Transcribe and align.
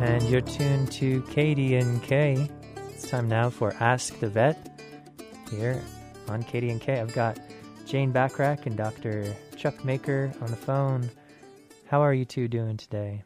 And 0.00 0.22
you're 0.28 0.40
tuned 0.40 0.92
to 0.92 1.22
KDNK. 1.22 2.48
It's 2.90 3.10
time 3.10 3.28
now 3.28 3.50
for 3.50 3.74
Ask 3.80 4.16
the 4.20 4.28
Vet 4.28 4.80
here 5.50 5.82
on 6.28 6.44
KDNK. 6.44 7.00
I've 7.00 7.12
got 7.12 7.40
Jane 7.84 8.12
Backrack 8.12 8.66
and 8.66 8.76
Dr. 8.76 9.34
Chuck 9.56 9.84
Maker 9.84 10.32
on 10.40 10.50
the 10.50 10.56
phone. 10.56 11.10
How 11.88 12.00
are 12.00 12.14
you 12.14 12.24
two 12.24 12.46
doing 12.46 12.76
today? 12.76 13.24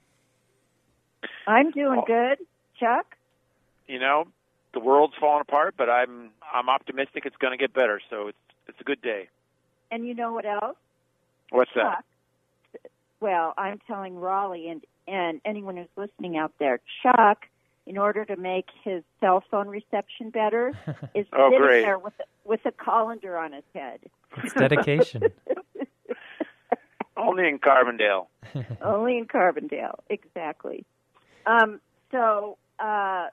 I'm 1.47 1.73
doing 1.73 2.03
good. 2.07 2.39
Chuck? 2.81 3.17
You 3.87 3.99
know, 3.99 4.29
the 4.73 4.81
world's 4.81 5.15
falling 5.21 5.43
apart, 5.43 5.75
but 5.77 5.91
I'm 5.91 6.31
I'm 6.55 6.71
optimistic 6.71 7.27
it's 7.27 7.37
going 7.37 7.53
to 7.53 7.63
get 7.63 7.75
better. 7.75 8.01
So 8.09 8.29
it's 8.29 8.39
it's 8.67 8.81
a 8.81 8.85
good 8.85 9.03
day. 9.03 9.29
And 9.91 10.07
you 10.07 10.15
know 10.15 10.33
what 10.33 10.47
else? 10.47 10.77
What's 11.51 11.73
that? 11.75 12.05
Well, 13.21 13.53
I'm 13.59 13.79
telling 13.87 14.19
Raleigh 14.19 14.69
and 14.69 14.83
and 15.09 15.41
anyone 15.45 15.77
who's 15.77 15.87
listening 15.97 16.37
out 16.37 16.53
there, 16.59 16.81
Chuck, 17.03 17.47
in 17.87 17.99
order 17.99 18.25
to 18.25 18.37
make 18.37 18.67
his 18.85 19.03
cell 19.21 19.43
phone 19.51 19.69
reception 19.69 20.31
better, 20.31 20.69
is 21.15 21.27
Oh, 21.33 21.51
sitting 21.51 21.59
great. 21.67 21.83
there 21.83 21.99
with 21.99 22.15
a, 22.21 22.25
with 22.49 22.61
a 22.65 22.73
colander 22.73 23.37
on 23.37 23.53
his 23.53 23.65
head. 23.75 24.01
It's 24.43 24.55
dedication. 24.55 25.23
Only 27.17 27.47
in 27.49 27.59
Carbondale. 27.59 28.27
Only 28.83 29.19
in 29.19 29.27
Carbondale, 29.27 29.99
exactly. 30.09 30.85
Um, 31.47 31.81
so, 32.11 32.57
uh, 32.79 33.27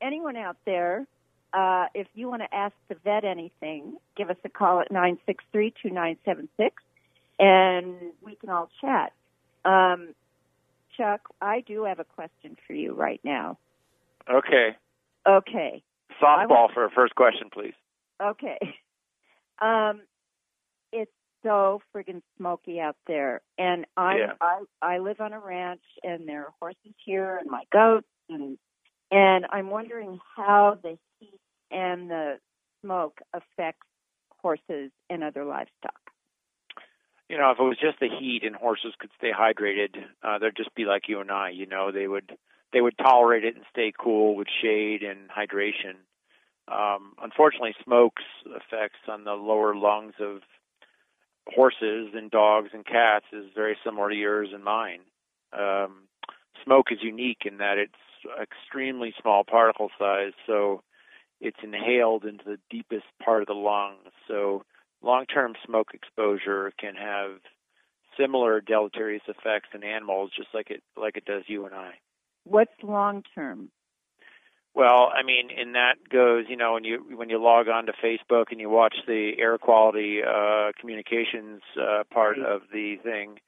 anyone 0.00 0.36
out 0.36 0.56
there, 0.66 1.06
uh, 1.52 1.86
if 1.94 2.06
you 2.14 2.28
want 2.28 2.42
to 2.42 2.54
ask 2.54 2.74
the 2.88 2.96
vet 3.02 3.24
anything, 3.24 3.96
give 4.16 4.28
us 4.28 4.36
a 4.44 4.48
call 4.48 4.80
at 4.80 4.90
nine 4.92 5.18
six 5.24 5.42
three 5.52 5.72
two 5.82 5.90
nine 5.90 6.16
seven 6.24 6.48
six, 6.58 6.82
and 7.38 7.94
we 8.22 8.34
can 8.34 8.50
all 8.50 8.68
chat. 8.80 9.12
Um, 9.64 10.08
Chuck, 10.96 11.20
I 11.40 11.60
do 11.60 11.84
have 11.84 11.98
a 11.98 12.04
question 12.04 12.56
for 12.66 12.72
you 12.72 12.94
right 12.94 13.20
now. 13.24 13.58
Okay. 14.30 14.76
Okay, 15.28 15.82
Softball 16.22 16.72
for 16.72 16.84
a 16.84 16.90
first 16.90 17.14
question, 17.16 17.48
please. 17.52 17.74
okay. 18.22 18.58
Um, 19.58 20.02
it's 20.92 21.10
so 21.42 21.80
friggin' 21.94 22.20
smoky 22.36 22.78
out 22.78 22.96
there, 23.06 23.40
and 23.56 23.86
I 23.96 24.18
Yeah. 24.18 24.32
I 24.38 24.60
I 24.82 24.98
live 24.98 25.18
on 25.22 25.32
a 25.32 25.40
ranch, 25.40 25.80
and 26.02 26.28
there 26.28 26.44
are 26.44 26.54
horses 26.60 26.92
here, 27.02 27.38
and 27.38 27.50
my 27.50 27.62
goats, 27.72 28.06
and 28.28 28.58
and 29.10 29.46
I'm 29.50 29.70
wondering 29.70 30.20
how 30.36 30.78
the 30.82 30.98
heat 31.18 31.40
and 31.70 32.10
the 32.10 32.38
smoke 32.82 33.18
affects 33.32 33.86
horses 34.42 34.90
and 35.08 35.24
other 35.24 35.46
livestock. 35.46 36.05
You 37.28 37.38
know, 37.38 37.50
if 37.50 37.58
it 37.58 37.62
was 37.62 37.78
just 37.80 37.98
the 38.00 38.08
heat 38.08 38.42
and 38.44 38.54
horses 38.54 38.94
could 38.98 39.10
stay 39.18 39.32
hydrated, 39.32 39.96
uh, 40.22 40.38
they'd 40.38 40.56
just 40.56 40.74
be 40.74 40.84
like 40.84 41.08
you 41.08 41.20
and 41.20 41.30
I. 41.30 41.50
You 41.50 41.66
know, 41.66 41.90
they 41.90 42.06
would 42.06 42.36
they 42.72 42.80
would 42.80 42.96
tolerate 42.98 43.44
it 43.44 43.56
and 43.56 43.64
stay 43.70 43.92
cool 43.98 44.36
with 44.36 44.48
shade 44.62 45.02
and 45.02 45.28
hydration. 45.28 45.96
Um, 46.68 47.14
unfortunately, 47.22 47.74
smoke's 47.84 48.24
effects 48.46 48.98
on 49.08 49.24
the 49.24 49.32
lower 49.32 49.74
lungs 49.74 50.14
of 50.20 50.40
horses 51.48 52.10
and 52.14 52.30
dogs 52.30 52.70
and 52.72 52.84
cats 52.84 53.26
is 53.32 53.46
very 53.54 53.76
similar 53.84 54.10
to 54.10 54.16
yours 54.16 54.48
and 54.52 54.64
mine. 54.64 55.00
Um, 55.52 56.08
smoke 56.64 56.86
is 56.90 56.98
unique 57.02 57.42
in 57.44 57.58
that 57.58 57.78
it's 57.78 57.94
extremely 58.40 59.14
small 59.20 59.44
particle 59.44 59.90
size, 59.98 60.32
so 60.46 60.82
it's 61.40 61.58
inhaled 61.62 62.24
into 62.24 62.44
the 62.44 62.58
deepest 62.70 63.04
part 63.24 63.42
of 63.42 63.46
the 63.46 63.54
lungs. 63.54 64.12
So 64.26 64.64
long-term 65.06 65.54
smoke 65.64 65.94
exposure 65.94 66.72
can 66.78 66.94
have 66.96 67.38
similar 68.18 68.60
deleterious 68.60 69.22
effects 69.28 69.68
in 69.74 69.84
animals, 69.84 70.30
just 70.36 70.48
like 70.52 70.70
it 70.70 70.82
like 70.96 71.16
it 71.16 71.24
does 71.24 71.44
you 71.46 71.64
and 71.64 71.74
I. 71.74 71.92
What's 72.44 72.72
long 72.82 73.22
term? 73.34 73.70
Well, 74.74 75.10
I 75.14 75.22
mean, 75.22 75.48
and 75.56 75.74
that 75.74 75.94
goes, 76.10 76.44
you 76.48 76.56
know, 76.56 76.74
when 76.74 76.84
you 76.84 77.02
when 77.14 77.30
you 77.30 77.42
log 77.42 77.68
on 77.68 77.86
to 77.86 77.92
Facebook 77.92 78.46
and 78.50 78.60
you 78.60 78.68
watch 78.68 78.96
the 79.06 79.32
air 79.38 79.56
quality 79.56 80.20
uh, 80.22 80.72
communications 80.78 81.62
uh, 81.80 82.02
part 82.12 82.38
of 82.38 82.62
the 82.72 82.96
thing, 83.02 83.38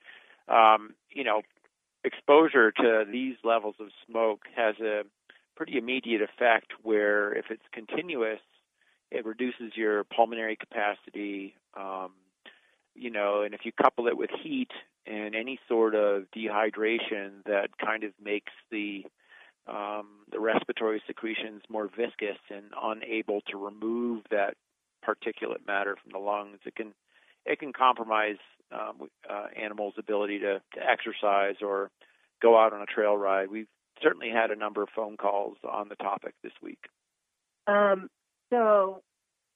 um, 0.49 0.95
you 1.11 1.25
know, 1.25 1.43
exposure 2.03 2.73
to 2.73 3.05
these 3.11 3.37
levels 3.45 3.75
of 3.79 3.89
smoke 4.09 4.43
has 4.57 4.77
a 4.81 5.03
pretty 5.55 5.77
immediate 5.77 6.23
effect. 6.23 6.73
Where 6.83 7.35
if 7.35 7.47
it's 7.51 7.69
continuous, 7.73 8.41
it 9.11 9.25
reduces 9.25 9.77
your 9.77 10.05
pulmonary 10.05 10.57
capacity. 10.57 11.55
Um, 11.77 12.13
you 12.95 13.11
know, 13.11 13.43
and 13.43 13.55
if 13.55 13.61
you 13.65 13.73
couple 13.73 14.09
it 14.09 14.17
with 14.17 14.31
heat 14.43 14.71
and 15.07 15.35
any 15.35 15.59
sort 15.69 15.95
of 15.95 16.25
dehydration 16.37 17.45
that 17.47 17.69
kind 17.79 18.05
of 18.05 18.13
makes 18.23 18.53
the 18.71 19.05
um, 19.69 20.07
the 20.33 20.41
respiratory 20.41 21.03
secretions 21.07 21.63
more 21.69 21.89
viscous 21.89 22.39
and 22.51 22.65
unable 22.83 23.43
to 23.43 23.59
remove 23.59 24.23
that 24.31 24.55
particulate 25.07 25.67
matter 25.67 25.97
from 26.03 26.13
the 26.13 26.19
lungs. 26.19 26.59
It 26.65 26.75
can 26.75 26.95
it 27.45 27.59
can 27.59 27.73
compromise 27.73 28.39
um, 28.73 29.09
uh, 29.29 29.47
animals' 29.57 29.95
ability 29.99 30.41
to, 30.41 30.61
to 30.75 30.81
exercise 30.81 31.57
or 31.63 31.91
go 32.43 32.59
out 32.59 32.73
on 32.73 32.83
a 32.83 32.87
trail 32.87 33.17
ride. 33.17 33.51
We've 33.51 33.69
certainly 34.03 34.31
had 34.31 34.51
a 34.51 34.57
number 34.57 34.83
of 34.83 34.89
phone 34.95 35.17
calls 35.17 35.57
on 35.69 35.89
the 35.89 35.97
topic 35.97 36.35
this 36.43 36.53
week. 36.63 36.81
Um, 37.67 38.09
so, 38.51 39.03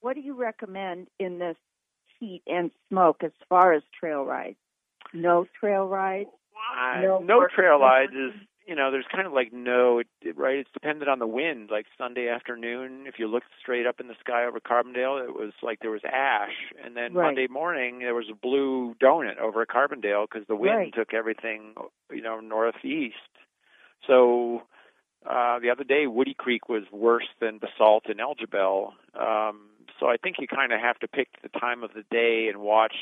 what 0.01 0.15
do 0.15 0.21
you 0.21 0.35
recommend 0.35 1.07
in 1.19 1.39
this 1.39 1.57
heat 2.19 2.43
and 2.47 2.71
smoke 2.89 3.23
as 3.23 3.31
far 3.49 3.73
as 3.73 3.83
trail 3.99 4.23
rides? 4.23 4.57
No 5.13 5.45
trail 5.59 5.85
rides. 5.87 6.29
No 7.01 7.19
no 7.19 7.47
trail 7.53 7.79
rides 7.79 8.13
is 8.13 8.31
you 8.65 8.75
know 8.75 8.91
there's 8.91 9.05
kind 9.13 9.27
of 9.27 9.33
like 9.33 9.51
no 9.51 10.01
right 10.35 10.57
it's 10.57 10.69
dependent 10.73 11.09
on 11.09 11.19
the 11.19 11.27
wind 11.27 11.69
like 11.69 11.85
sunday 11.97 12.29
afternoon 12.29 13.05
if 13.07 13.15
you 13.19 13.27
looked 13.27 13.47
straight 13.59 13.85
up 13.85 13.99
in 13.99 14.07
the 14.07 14.15
sky 14.19 14.45
over 14.45 14.59
carbondale 14.59 15.21
it 15.23 15.33
was 15.33 15.51
like 15.61 15.79
there 15.81 15.91
was 15.91 16.01
ash 16.05 16.71
and 16.83 16.95
then 16.95 17.13
Right. 17.13 17.25
monday 17.25 17.47
morning 17.47 17.99
there 17.99 18.15
was 18.15 18.29
a 18.31 18.35
blue 18.35 18.95
donut 19.03 19.37
over 19.37 19.65
carbondale 19.65 20.25
because 20.31 20.47
the 20.47 20.55
wind 20.55 20.75
Right. 20.75 20.93
took 20.93 21.13
everything 21.13 21.73
you 22.09 22.21
know 22.21 22.39
northeast 22.39 23.15
so 24.07 24.63
uh 25.29 25.59
the 25.59 25.69
other 25.69 25.83
day 25.83 26.07
woody 26.07 26.33
creek 26.33 26.69
was 26.69 26.83
worse 26.91 27.27
than 27.39 27.57
basalt 27.59 28.05
and 28.07 28.19
El 28.19 28.35
Jebel. 28.35 28.93
Um 29.19 29.69
so 29.99 30.07
i 30.07 30.17
think 30.17 30.37
you 30.39 30.47
kind 30.47 30.71
of 30.73 30.79
have 30.79 30.97
to 30.99 31.07
pick 31.07 31.29
the 31.41 31.49
time 31.59 31.83
of 31.83 31.93
the 31.93 32.03
day 32.11 32.47
and 32.49 32.59
watch 32.61 32.95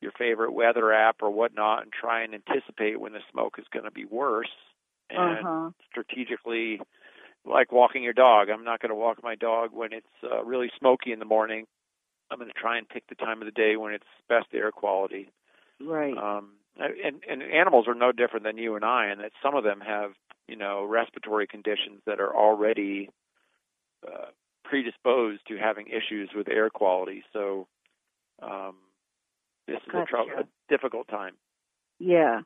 your 0.00 0.12
favorite 0.12 0.52
weather 0.52 0.92
app 0.92 1.16
or 1.22 1.30
whatnot 1.30 1.82
and 1.82 1.92
try 1.92 2.22
and 2.22 2.34
anticipate 2.34 3.00
when 3.00 3.12
the 3.12 3.20
smoke 3.32 3.54
is 3.58 3.64
going 3.72 3.84
to 3.86 3.90
be 3.90 4.04
worse. 4.04 4.50
And 5.08 5.38
Uh-huh. 5.38 5.70
strategically 5.90 6.80
like 7.46 7.72
walking 7.72 8.02
your 8.02 8.12
dog. 8.12 8.48
I'm 8.50 8.64
not 8.64 8.80
going 8.80 8.90
to 8.90 8.94
walk 8.96 9.22
my 9.22 9.34
dog 9.36 9.70
when 9.72 9.92
it's 9.92 10.06
uh, 10.22 10.44
really 10.44 10.70
smoky 10.78 11.12
in 11.12 11.18
the 11.18 11.24
morning. 11.24 11.66
I'm 12.30 12.38
going 12.38 12.50
to 12.50 12.60
try 12.60 12.76
and 12.76 12.88
pick 12.88 13.06
the 13.08 13.14
time 13.14 13.40
of 13.40 13.46
the 13.46 13.52
day 13.52 13.76
when 13.76 13.94
it's 13.94 14.04
best 14.28 14.48
air 14.52 14.70
quality. 14.70 15.30
Right. 15.80 16.16
um 16.16 16.50
and 16.78 17.22
and 17.28 17.42
animals 17.42 17.86
are 17.88 17.94
no 17.94 18.12
different 18.12 18.44
than 18.44 18.58
you 18.58 18.74
and 18.76 18.84
i 18.84 19.10
in 19.10 19.18
that 19.18 19.32
some 19.42 19.54
of 19.54 19.64
them 19.64 19.80
have 19.80 20.12
you 20.48 20.56
know 20.56 20.84
respiratory 20.84 21.46
conditions 21.46 22.00
that 22.06 22.20
are 22.20 22.34
already 22.34 23.08
uh, 24.06 24.26
predisposed 24.64 25.40
to 25.48 25.56
having 25.56 25.86
issues 25.88 26.30
with 26.34 26.48
air 26.48 26.70
quality 26.70 27.22
so 27.32 27.66
um 28.42 28.74
this 29.66 29.76
is 29.78 29.88
a, 29.88 29.92
Gotcha. 29.92 30.16
a 30.40 30.44
difficult 30.68 31.08
time 31.08 31.34
Yeah. 31.98 32.42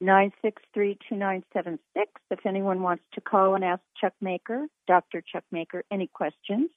Nine 0.00 0.32
six 0.42 0.60
three 0.74 0.98
two 1.08 1.14
nine 1.16 1.44
seven 1.52 1.78
six. 1.96 2.10
If 2.30 2.40
anyone 2.46 2.82
wants 2.82 3.04
to 3.14 3.20
call 3.20 3.54
and 3.54 3.64
ask 3.64 3.80
Chuck 4.00 4.12
Maker, 4.20 4.66
Dr. 4.88 5.22
Chuck 5.22 5.44
Maker, 5.52 5.84
any 5.90 6.08
questions, 6.08 6.70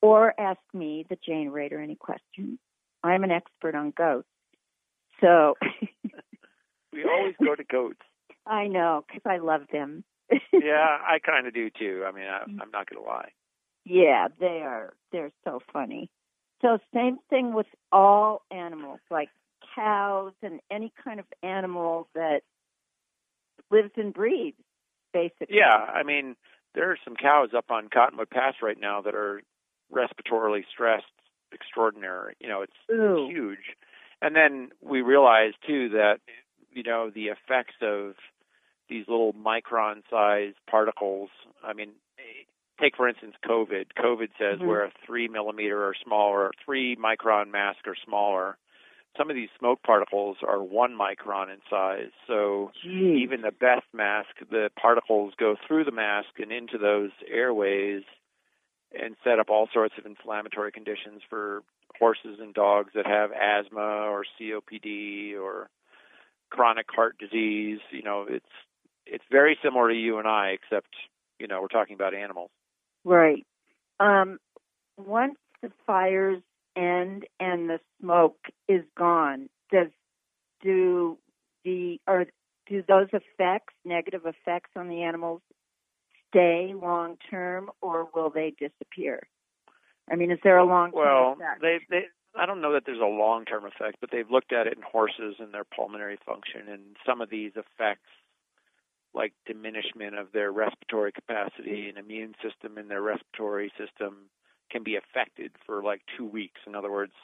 or 0.00 0.32
ask 0.40 0.60
me, 0.72 1.04
the 1.08 1.16
Jane 1.24 1.50
Raider, 1.50 1.80
any 1.80 1.96
questions. 1.96 2.58
I'm 3.04 3.24
an 3.24 3.30
expert 3.30 3.74
on 3.74 3.92
goats. 3.96 4.26
So 5.20 5.54
we 6.96 7.04
always 7.04 7.34
go 7.44 7.54
to 7.54 7.64
goats 7.64 8.00
I 8.46 8.66
know 8.68 9.04
because 9.06 9.22
I 9.26 9.38
love 9.38 9.62
them. 9.72 10.04
yeah 10.52 10.98
i 11.06 11.18
kind 11.24 11.46
of 11.46 11.54
do 11.54 11.70
too 11.70 12.04
i 12.06 12.10
mean 12.10 12.24
I, 12.26 12.42
i'm 12.60 12.70
not 12.72 12.90
going 12.90 13.00
to 13.02 13.08
lie 13.08 13.30
Yeah, 13.84 14.26
they 14.40 14.62
are. 14.64 14.94
They're 15.12 15.30
so 15.44 15.60
funny. 15.72 16.10
So 16.62 16.78
same 16.92 17.18
thing 17.30 17.54
with 17.54 17.66
all 17.92 18.42
animals, 18.50 18.98
like 19.10 19.28
cows 19.76 20.32
and 20.42 20.58
any 20.70 20.92
kind 21.04 21.20
of 21.20 21.26
animal 21.42 22.08
that 22.14 22.40
lives 23.70 23.92
and 23.96 24.12
breathes, 24.12 24.56
basically. 25.12 25.56
Yeah, 25.56 25.76
I 25.76 26.02
mean, 26.02 26.34
there 26.74 26.90
are 26.90 26.98
some 27.04 27.14
cows 27.14 27.50
up 27.56 27.70
on 27.70 27.88
Cottonwood 27.88 28.30
Pass 28.30 28.54
right 28.62 28.78
now 28.80 29.00
that 29.02 29.14
are 29.14 29.42
respiratorily 29.92 30.64
stressed 30.72 31.04
extraordinary. 31.52 32.34
You 32.40 32.48
know, 32.48 32.62
it's 32.62 32.72
Ooh. 32.90 33.28
huge. 33.30 33.76
And 34.20 34.34
then 34.34 34.70
we 34.82 35.02
realize 35.02 35.52
too 35.66 35.90
that 35.90 36.18
you 36.76 36.82
know 36.84 37.10
the 37.10 37.26
effects 37.26 37.74
of 37.82 38.14
these 38.88 39.06
little 39.08 39.32
micron-sized 39.32 40.56
particles. 40.70 41.30
I 41.64 41.72
mean, 41.72 41.90
take 42.80 42.96
for 42.96 43.08
instance 43.08 43.34
COVID. 43.44 43.86
COVID 43.98 44.28
says 44.38 44.60
Mhm. 44.60 44.66
we're 44.66 44.84
a 44.84 44.90
three 45.04 45.26
millimeter 45.28 45.84
or 45.84 45.94
smaller, 45.94 46.52
three 46.64 46.94
micron 46.96 47.50
mask 47.50 47.86
or 47.88 47.94
smaller. 47.96 48.56
some 49.16 49.30
of 49.30 49.34
these 49.36 49.48
smoke 49.58 49.82
particles 49.82 50.36
are 50.42 50.62
one 50.62 50.92
micron 50.94 51.48
in 51.48 51.58
size. 51.70 52.10
So 52.26 52.70
Gee. 52.82 53.22
even 53.22 53.40
the 53.40 53.50
best 53.50 53.86
mask, 53.94 54.28
the 54.50 54.70
particles 54.78 55.32
go 55.36 55.56
through 55.66 55.84
the 55.84 55.90
mask 55.90 56.38
and 56.38 56.52
into 56.52 56.76
those 56.76 57.12
airways 57.26 58.04
and 58.92 59.16
set 59.24 59.38
up 59.38 59.48
all 59.48 59.68
sorts 59.72 59.96
of 59.96 60.04
inflammatory 60.04 60.70
conditions 60.70 61.22
for 61.30 61.62
horses 61.98 62.40
and 62.40 62.52
dogs 62.52 62.92
that 62.92 63.06
have 63.06 63.32
asthma 63.32 63.80
or 64.10 64.22
COPD 64.38 65.34
or 65.34 65.70
chronic 66.50 66.86
heart 66.90 67.18
disease. 67.18 67.80
You 67.90 68.02
know, 68.02 68.26
it's 68.28 68.44
it's 69.06 69.24
very 69.30 69.58
similar 69.62 69.88
to 69.88 69.94
you 69.94 70.18
and 70.18 70.28
I, 70.28 70.48
except 70.50 70.88
you 71.38 71.46
know 71.46 71.60
we're 71.60 71.68
talking 71.68 71.94
about 71.94 72.14
animals. 72.14 72.50
Right. 73.04 73.46
Um, 74.00 74.38
once 74.98 75.36
the 75.62 75.70
fires 75.86 76.42
end 76.76 77.24
and 77.40 77.68
the 77.70 77.80
smoke 78.00 78.38
is 78.68 78.82
gone, 78.98 79.48
does 79.72 79.88
do 80.62 81.18
the 81.64 82.00
or 82.06 82.26
do 82.68 82.82
those 82.86 83.08
effects, 83.12 83.74
negative 83.84 84.22
effects 84.26 84.70
on 84.76 84.88
the 84.88 85.02
animals, 85.02 85.40
stay 86.28 86.74
long 86.74 87.16
term, 87.30 87.70
or 87.80 88.08
will 88.14 88.30
they 88.30 88.52
disappear? 88.58 89.26
I 90.10 90.16
mean, 90.16 90.30
is 90.30 90.38
there 90.44 90.58
a 90.58 90.64
long 90.64 90.92
term 90.92 91.00
Well, 91.00 91.32
effect? 91.32 91.62
they 91.62 91.78
they 91.90 92.04
I 92.36 92.46
don't 92.46 92.60
know 92.60 92.72
that 92.74 92.84
there's 92.84 93.00
a 93.00 93.06
long 93.06 93.44
term 93.44 93.64
effect, 93.64 93.96
but 94.00 94.10
they've 94.10 94.30
looked 94.30 94.52
at 94.52 94.66
it 94.66 94.76
in 94.76 94.82
horses 94.82 95.36
and 95.38 95.52
their 95.52 95.64
pulmonary 95.64 96.18
function, 96.24 96.68
and 96.68 96.96
some 97.04 97.20
of 97.20 97.30
these 97.30 97.52
effects, 97.56 98.10
like 99.14 99.32
diminishment 99.46 100.18
of 100.18 100.32
their 100.32 100.52
respiratory 100.52 101.12
capacity 101.12 101.88
and 101.88 101.98
immune 101.98 102.34
system 102.42 102.76
in 102.78 102.88
their 102.88 103.02
respiratory 103.02 103.72
system, 103.78 104.28
can 104.70 104.82
be 104.82 104.96
affected 104.96 105.52
for 105.64 105.82
like 105.82 106.02
two 106.16 106.26
weeks. 106.26 106.60
In 106.66 106.74
other 106.74 106.90
words, 106.90 107.14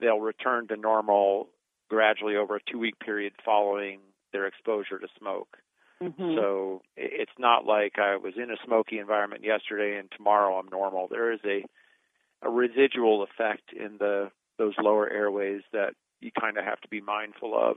they'll 0.00 0.20
return 0.20 0.68
to 0.68 0.76
normal 0.76 1.48
gradually 1.88 2.36
over 2.36 2.56
a 2.56 2.60
two 2.70 2.78
week 2.78 2.98
period 2.98 3.32
following 3.44 4.00
their 4.32 4.46
exposure 4.46 4.98
to 4.98 5.08
smoke. 5.18 5.56
Mhm. 6.02 6.34
So 6.34 6.82
it's 6.96 7.38
not 7.38 7.64
like 7.64 7.98
I 7.98 8.16
was 8.16 8.36
in 8.36 8.50
a 8.50 8.56
smoky 8.64 8.98
environment 8.98 9.44
yesterday 9.44 9.96
and 9.96 10.10
tomorrow 10.10 10.58
I'm 10.58 10.68
normal. 10.68 11.08
There 11.08 11.32
is 11.32 11.40
a 11.44 11.64
a 12.42 12.50
residual 12.50 13.22
effect 13.22 13.72
in 13.72 13.96
the 13.98 14.30
those 14.58 14.74
lower 14.78 15.08
airways 15.10 15.62
that 15.72 15.94
you 16.20 16.30
kind 16.38 16.56
of 16.56 16.64
have 16.64 16.80
to 16.80 16.88
be 16.88 17.00
mindful 17.00 17.52
of 17.58 17.76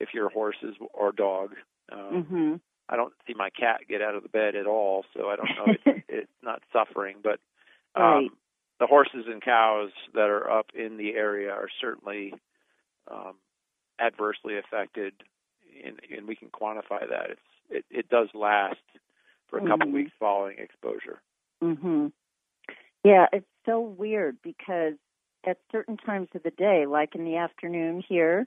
if 0.00 0.14
you're 0.14 0.28
a 0.28 0.32
horse 0.32 0.56
is- 0.62 0.76
or 0.94 1.12
dog. 1.12 1.54
Um, 1.92 2.24
Mhm. 2.24 2.60
I 2.88 2.96
don't 2.96 3.12
see 3.26 3.34
my 3.34 3.50
cat 3.50 3.82
get 3.86 4.00
out 4.00 4.14
of 4.14 4.22
the 4.22 4.28
bed 4.30 4.54
at 4.54 4.66
all, 4.66 5.04
so 5.12 5.28
I 5.28 5.36
don't 5.36 5.54
know. 5.56 5.74
It's, 5.84 6.04
it's 6.08 6.32
not 6.42 6.62
suffering, 6.72 7.16
but 7.22 7.40
um, 7.94 8.02
Right. 8.04 8.30
the 8.78 8.86
horses 8.86 9.26
and 9.26 9.42
cows 9.42 9.90
that 10.14 10.30
are 10.30 10.48
up 10.50 10.70
in 10.74 10.96
the 10.96 11.14
area 11.14 11.50
are 11.52 11.68
certainly 11.80 12.32
um, 13.10 13.34
adversely 14.00 14.56
affected, 14.56 15.12
and, 15.84 16.00
and 16.10 16.26
we 16.26 16.36
can 16.36 16.48
quantify 16.48 17.06
that. 17.08 17.30
It's 17.30 17.40
it, 17.70 17.84
it 17.90 18.08
does 18.08 18.28
last 18.34 18.80
for 19.48 19.58
a 19.58 19.66
couple 19.66 19.88
Mhm. 19.88 19.92
weeks 19.92 20.12
following 20.18 20.58
exposure. 20.58 21.20
Mhm. 21.62 22.12
Yeah, 23.04 23.26
it's 23.32 23.46
so 23.68 23.80
weird 23.80 24.38
because 24.42 24.94
at 25.46 25.58
certain 25.70 25.96
times 25.96 26.28
of 26.34 26.42
the 26.42 26.50
day, 26.50 26.86
like 26.86 27.14
in 27.14 27.24
the 27.24 27.36
afternoon 27.36 28.02
here, 28.08 28.46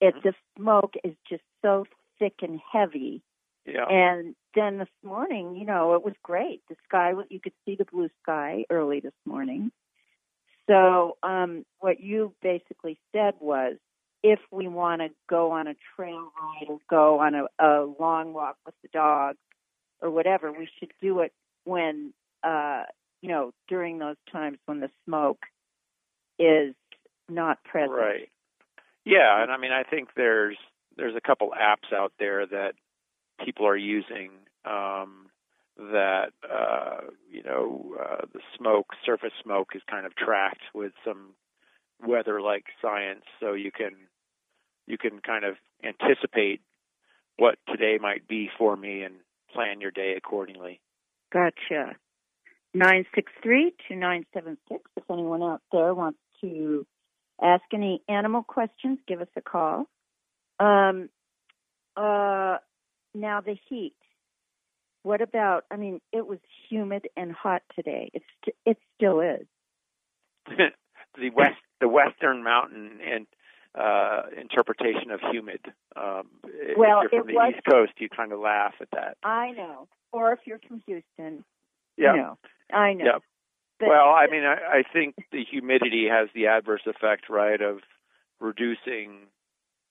it 0.00 0.14
Mhm. 0.14 0.22
the 0.22 0.34
smoke 0.56 0.94
is 1.04 1.14
just 1.28 1.44
so 1.62 1.84
thick 2.18 2.42
and 2.42 2.60
heavy. 2.60 3.22
Yeah. 3.64 3.86
And 3.86 4.34
then 4.54 4.78
this 4.78 4.88
morning, 5.02 5.54
you 5.54 5.64
know, 5.64 5.94
it 5.94 6.02
was 6.02 6.14
great. 6.22 6.62
The 6.68 6.76
sky, 6.84 7.14
you 7.28 7.40
could 7.40 7.54
see 7.64 7.76
the 7.76 7.84
blue 7.84 8.08
sky 8.22 8.64
early 8.70 9.00
this 9.00 9.14
morning. 9.24 9.70
So, 10.68 11.16
um, 11.22 11.64
what 11.78 12.00
you 12.00 12.34
basically 12.42 12.98
said 13.12 13.34
was, 13.40 13.76
if 14.22 14.40
we 14.52 14.68
want 14.68 15.02
to 15.02 15.10
go 15.28 15.50
on 15.50 15.66
a 15.66 15.74
trail 15.96 16.32
ride 16.40 16.68
or 16.68 16.78
go 16.88 17.18
on 17.18 17.34
a, 17.34 17.46
a 17.58 17.84
long 17.98 18.32
walk 18.32 18.56
with 18.64 18.74
the 18.82 18.88
dog 18.88 19.36
or 20.00 20.10
whatever, 20.10 20.52
we 20.52 20.68
should 20.78 20.92
do 21.00 21.20
it 21.20 21.32
when, 21.64 22.14
uh, 22.44 22.84
you 23.22 23.28
know, 23.28 23.52
during 23.68 23.98
those 23.98 24.16
times 24.30 24.58
when 24.66 24.80
the 24.80 24.90
smoke 25.06 25.38
is 26.38 26.74
not 27.28 27.62
present. 27.64 27.92
Right. 27.92 28.28
Yeah, 29.04 29.42
and 29.42 29.50
I 29.50 29.56
mean, 29.56 29.72
I 29.72 29.84
think 29.84 30.10
there's 30.16 30.58
there's 30.96 31.16
a 31.16 31.20
couple 31.20 31.50
apps 31.50 31.94
out 31.96 32.12
there 32.18 32.46
that 32.46 32.74
people 33.44 33.66
are 33.66 33.76
using 33.76 34.30
um, 34.64 35.30
that 35.76 36.30
uh, 36.48 37.00
you 37.30 37.42
know 37.42 37.94
uh, 37.98 38.26
the 38.32 38.40
smoke, 38.56 38.88
surface 39.04 39.32
smoke, 39.42 39.70
is 39.74 39.82
kind 39.90 40.04
of 40.06 40.14
tracked 40.14 40.62
with 40.74 40.92
some 41.04 41.34
weather-like 42.04 42.66
science, 42.80 43.24
so 43.40 43.54
you 43.54 43.70
can 43.72 43.92
you 44.86 44.98
can 44.98 45.20
kind 45.20 45.44
of 45.44 45.56
anticipate 45.84 46.60
what 47.38 47.56
today 47.68 47.98
might 48.00 48.28
be 48.28 48.50
for 48.58 48.76
me 48.76 49.02
and 49.02 49.14
plan 49.52 49.80
your 49.80 49.90
day 49.90 50.14
accordingly. 50.16 50.80
Gotcha. 51.32 51.96
Nine 52.74 53.04
six 53.14 53.30
three 53.42 53.72
two 53.88 53.96
nine 53.96 54.24
seven 54.32 54.56
six. 54.68 54.82
If 54.96 55.04
anyone 55.10 55.42
out 55.42 55.60
there 55.72 55.92
wants 55.94 56.18
to 56.40 56.86
ask 57.42 57.62
any 57.74 58.02
animal 58.08 58.42
questions, 58.42 58.98
give 59.06 59.20
us 59.20 59.28
a 59.36 59.42
call. 59.42 59.86
Um, 60.58 61.10
uh, 61.96 62.56
now 63.14 63.40
the 63.42 63.56
heat. 63.68 63.94
What 65.02 65.20
about? 65.20 65.64
I 65.70 65.76
mean, 65.76 66.00
it 66.12 66.26
was 66.26 66.38
humid 66.70 67.08
and 67.16 67.32
hot 67.32 67.62
today. 67.74 68.10
It's 68.14 68.24
st- 68.42 68.56
it 68.64 68.78
still 68.96 69.20
is. 69.20 69.46
the 71.18 71.30
west 71.30 71.56
the 71.80 71.88
western 71.88 72.42
mountain 72.42 72.98
and 73.06 73.26
uh 73.78 74.22
interpretation 74.40 75.10
of 75.10 75.20
humid 75.30 75.60
um 75.96 76.28
if 76.44 76.76
Well, 76.76 77.02
you're 77.02 77.10
from 77.10 77.18
it 77.20 77.26
the 77.26 77.34
was- 77.34 77.52
east 77.56 77.64
coast 77.70 77.92
you 77.98 78.08
kind 78.08 78.32
of 78.32 78.40
laugh 78.40 78.74
at 78.80 78.88
that 78.92 79.16
I 79.22 79.50
know. 79.52 79.88
Or 80.12 80.32
if 80.32 80.40
you're 80.46 80.58
from 80.66 80.82
Houston, 80.86 81.44
yeah 81.96 82.12
know, 82.12 82.38
I 82.72 82.92
know. 82.92 83.04
Yeah. 83.04 83.18
But 83.78 83.88
well 83.88 84.10
i 84.10 84.26
mean 84.30 84.44
I, 84.44 84.78
I 84.78 84.82
think 84.92 85.16
the 85.32 85.44
humidity 85.44 86.06
has 86.10 86.28
the 86.34 86.46
adverse 86.46 86.82
effect 86.86 87.28
right 87.28 87.60
of 87.60 87.78
reducing 88.40 89.26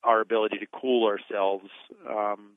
our 0.04 0.20
ability 0.22 0.58
to 0.58 0.68
cool 0.74 1.08
ourselves 1.08 1.70
um 2.10 2.52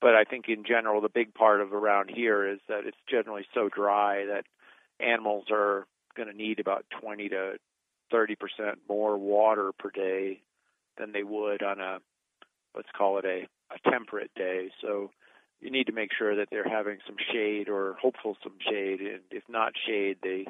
but 0.00 0.14
i 0.14 0.24
think 0.24 0.48
in 0.48 0.64
general 0.64 1.00
the 1.00 1.08
big 1.08 1.34
part 1.34 1.60
of 1.60 1.72
around 1.72 2.10
here 2.10 2.46
is 2.48 2.60
that 2.68 2.86
it's 2.86 2.98
generally 3.08 3.46
so 3.54 3.68
dry 3.68 4.24
that 4.26 4.44
animals 5.00 5.46
are 5.50 5.86
going 6.16 6.28
to 6.28 6.36
need 6.36 6.60
about 6.60 6.84
20 7.00 7.28
to 7.30 7.54
30 8.10 8.36
percent 8.36 8.78
more 8.88 9.16
water 9.16 9.72
per 9.78 9.90
day 9.90 10.40
than 10.98 11.12
they 11.12 11.24
would 11.24 11.62
on 11.62 11.80
a 11.80 11.98
let's 12.74 12.88
call 12.96 13.18
it 13.18 13.24
a, 13.24 13.46
a 13.72 13.90
temperate 13.90 14.30
day. 14.34 14.70
So 14.80 15.10
you 15.60 15.70
need 15.70 15.86
to 15.86 15.92
make 15.92 16.10
sure 16.16 16.36
that 16.36 16.48
they're 16.50 16.68
having 16.68 16.98
some 17.06 17.16
shade 17.32 17.68
or 17.68 17.94
hopeful 18.00 18.36
some 18.42 18.56
shade, 18.60 19.00
and 19.00 19.20
if 19.30 19.44
not 19.48 19.72
shade, 19.86 20.18
they 20.22 20.46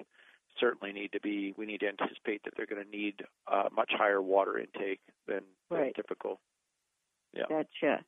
certainly 0.59 0.93
need 0.93 1.13
to 1.13 1.21
be. 1.21 1.55
We 1.57 1.67
need 1.67 1.81
to 1.81 1.89
anticipate 1.89 2.43
that 2.45 2.55
they're 2.57 2.67
going 2.67 2.85
to 2.85 2.91
need 2.91 3.25
uh, 3.51 3.69
much 3.75 3.91
higher 3.93 4.21
water 4.23 4.59
intake 4.59 5.01
than, 5.27 5.41
than 5.71 5.79
Right. 5.81 5.95
typical. 5.95 6.41
Yeah. 7.33 7.45
Gotcha. 7.49 8.05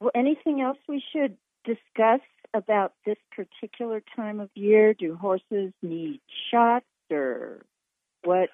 Well, 0.00 0.10
anything 0.14 0.60
else 0.60 0.78
we 0.88 1.02
should 1.12 1.36
discuss 1.64 2.20
about 2.54 2.92
this 3.04 3.16
particular 3.34 4.02
time 4.14 4.40
of 4.40 4.48
year? 4.54 4.94
Do 4.94 5.16
horses 5.16 5.72
need 5.82 6.20
shots 6.50 6.86
or 7.10 7.64
what? 8.22 8.48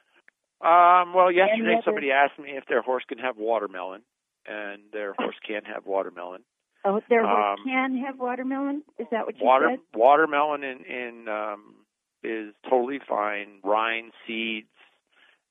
Um, 0.61 1.13
well, 1.13 1.31
yesterday 1.31 1.75
other- 1.75 1.83
somebody 1.85 2.11
asked 2.11 2.39
me 2.39 2.57
if 2.57 2.65
their 2.67 2.81
horse 2.81 3.05
can 3.07 3.19
have 3.19 3.37
watermelon, 3.37 4.03
and 4.47 4.83
their 4.93 5.15
horse 5.19 5.37
can 5.47 5.63
have 5.65 5.87
watermelon. 5.87 6.43
Oh, 6.85 7.01
their 7.09 7.27
horse 7.27 7.59
Um, 7.59 7.65
can 7.67 7.97
have 7.99 8.19
watermelon. 8.19 8.83
Is 8.99 9.07
that 9.11 9.27
what 9.27 9.39
you 9.39 9.45
Water 9.45 9.69
said? 9.71 9.79
watermelon 9.95 10.63
in 10.65 10.85
in 10.85 11.29
um, 11.29 11.75
is 12.23 12.55
totally 12.69 13.01
fine. 13.09 13.61
Rind 13.65 14.13
seeds, 14.27 14.69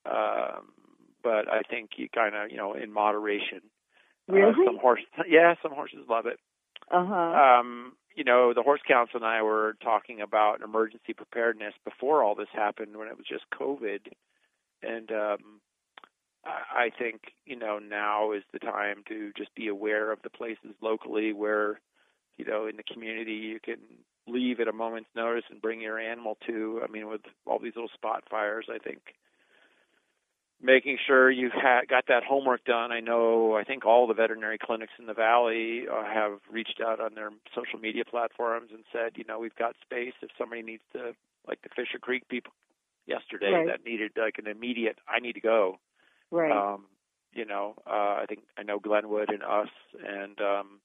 um, 0.05 0.71
but 1.23 1.47
I 1.51 1.61
think 1.69 1.91
you 1.97 2.07
kind 2.13 2.35
of 2.35 2.51
you 2.51 2.57
know 2.57 2.73
in 2.73 2.91
moderation. 2.91 3.61
Uh, 4.29 4.33
Really? 4.35 4.65
some 4.65 4.77
horse, 4.77 5.01
yeah, 5.27 5.55
some 5.61 5.71
horses 5.73 6.05
love 6.09 6.25
it. 6.27 6.39
Uh 6.91 7.05
huh. 7.05 7.59
Um, 7.59 7.93
you 8.15 8.23
know, 8.23 8.53
the 8.53 8.61
horse 8.61 8.81
council 8.87 9.17
and 9.17 9.25
I 9.25 9.41
were 9.41 9.75
talking 9.83 10.21
about 10.21 10.61
emergency 10.61 11.13
preparedness 11.13 11.73
before 11.83 12.23
all 12.23 12.35
this 12.35 12.47
happened, 12.53 12.95
when 12.95 13.07
it 13.07 13.17
was 13.17 13.25
just 13.27 13.43
COVID, 13.59 14.11
and 14.83 15.11
um, 15.11 15.59
I 16.45 16.85
I 16.85 16.89
think 16.97 17.33
you 17.45 17.55
know 17.55 17.79
now 17.79 18.31
is 18.31 18.43
the 18.51 18.59
time 18.59 19.03
to 19.09 19.31
just 19.37 19.53
be 19.55 19.67
aware 19.67 20.11
of 20.11 20.21
the 20.23 20.29
places 20.29 20.71
locally 20.81 21.33
where, 21.33 21.79
you 22.37 22.45
know, 22.45 22.67
in 22.67 22.77
the 22.77 22.83
community 22.83 23.33
you 23.33 23.59
can 23.59 23.77
leave 24.27 24.59
at 24.59 24.67
a 24.67 24.73
moment's 24.73 25.09
notice 25.15 25.43
and 25.49 25.61
bring 25.61 25.81
your 25.81 25.99
animal 25.99 26.37
to. 26.47 26.81
I 26.83 26.91
mean, 26.91 27.07
with 27.09 27.21
all 27.45 27.59
these 27.59 27.75
little 27.75 27.89
spot 27.93 28.23
fires, 28.29 28.67
I 28.69 28.77
think 28.77 28.99
making 30.61 30.97
sure 31.05 31.29
you've 31.29 31.51
ha- 31.53 31.81
got 31.89 32.05
that 32.07 32.23
homework 32.23 32.63
done. 32.63 32.91
I 32.91 33.01
know 33.01 33.55
I 33.55 33.63
think 33.65 33.85
all 33.85 34.07
the 34.07 34.13
veterinary 34.13 34.57
clinics 34.57 34.93
in 34.97 35.07
the 35.07 35.13
valley 35.13 35.85
uh, 35.91 36.05
have 36.05 36.39
reached 36.49 36.79
out 36.85 37.01
on 37.01 37.15
their 37.15 37.31
social 37.53 37.79
media 37.79 38.05
platforms 38.05 38.69
and 38.73 38.83
said, 38.93 39.13
you 39.17 39.25
know, 39.27 39.39
we've 39.39 39.55
got 39.55 39.75
space 39.81 40.13
if 40.21 40.29
somebody 40.37 40.61
needs 40.61 40.83
to, 40.93 41.13
like 41.47 41.61
the 41.63 41.69
Fisher 41.75 41.99
Creek 41.99 42.27
people 42.29 42.53
yesterday 43.05 43.51
Right. 43.51 43.67
that 43.67 43.85
needed 43.85 44.13
like 44.15 44.37
an 44.37 44.47
immediate. 44.47 44.97
I 45.07 45.19
need 45.19 45.33
to 45.33 45.41
go. 45.41 45.79
Right. 46.31 46.51
Um, 46.51 46.85
you 47.33 47.45
know, 47.45 47.75
uh, 47.87 47.89
I 48.21 48.25
think 48.27 48.41
I 48.57 48.63
know 48.63 48.79
Glenwood 48.79 49.29
and 49.29 49.43
us 49.43 49.69
and 50.05 50.39
um, 50.41 50.79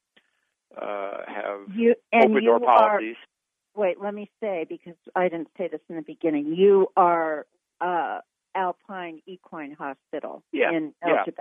uh, 0.80 1.18
have 1.26 1.74
you 1.74 1.94
and 2.12 2.30
open 2.30 2.42
you 2.42 2.58
door 2.58 2.68
are. 2.68 2.88
policies. 2.90 3.16
Wait, 3.76 4.00
let 4.00 4.14
me 4.14 4.30
say 4.40 4.66
because 4.68 4.96
I 5.14 5.28
didn't 5.28 5.48
say 5.56 5.68
this 5.68 5.80
in 5.88 5.96
the 5.96 6.02
beginning. 6.02 6.54
You 6.54 6.88
are 6.96 7.46
uh, 7.80 8.20
Alpine 8.54 9.20
Equine 9.26 9.72
Hospital 9.72 10.42
Yeah, 10.52 10.72
in 10.72 10.92
yeah. 11.06 11.18
Elgin. 11.18 11.34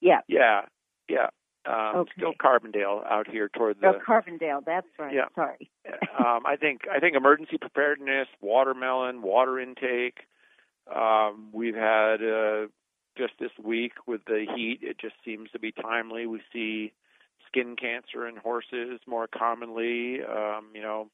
Yeah. 0.00 0.20
Yeah, 0.28 0.62
yeah. 1.08 1.28
Um, 1.66 1.96
Okay. 2.00 2.12
Still 2.16 2.32
Carbondale 2.34 3.06
out 3.10 3.30
here 3.30 3.48
toward 3.48 3.80
the 3.80 3.88
Oh, 3.88 3.98
Carbondale. 4.06 4.62
That's 4.66 4.86
right. 4.98 5.14
Yeah. 5.14 5.26
Sorry. 5.34 5.70
um, 6.18 6.44
I 6.46 6.56
think 6.56 6.82
I 6.92 6.98
think 7.00 7.16
emergency 7.16 7.56
preparedness, 7.58 8.28
watermelon, 8.40 9.22
water 9.22 9.58
intake. 9.60 10.18
Um, 10.94 11.48
we've 11.52 11.74
had 11.76 12.16
uh, 12.22 12.66
just 13.16 13.34
this 13.38 13.50
week 13.62 13.92
with 14.06 14.24
the 14.26 14.46
heat. 14.54 14.80
It 14.82 14.98
just 14.98 15.14
seems 15.24 15.50
to 15.52 15.58
be 15.58 15.72
timely. 15.72 16.26
We 16.26 16.40
see 16.52 16.92
skin 17.46 17.76
cancer 17.76 18.26
in 18.26 18.36
horses 18.36 19.00
more 19.06 19.26
commonly. 19.26 20.20
Um, 20.22 20.68
you 20.74 20.82
know, 20.82 21.08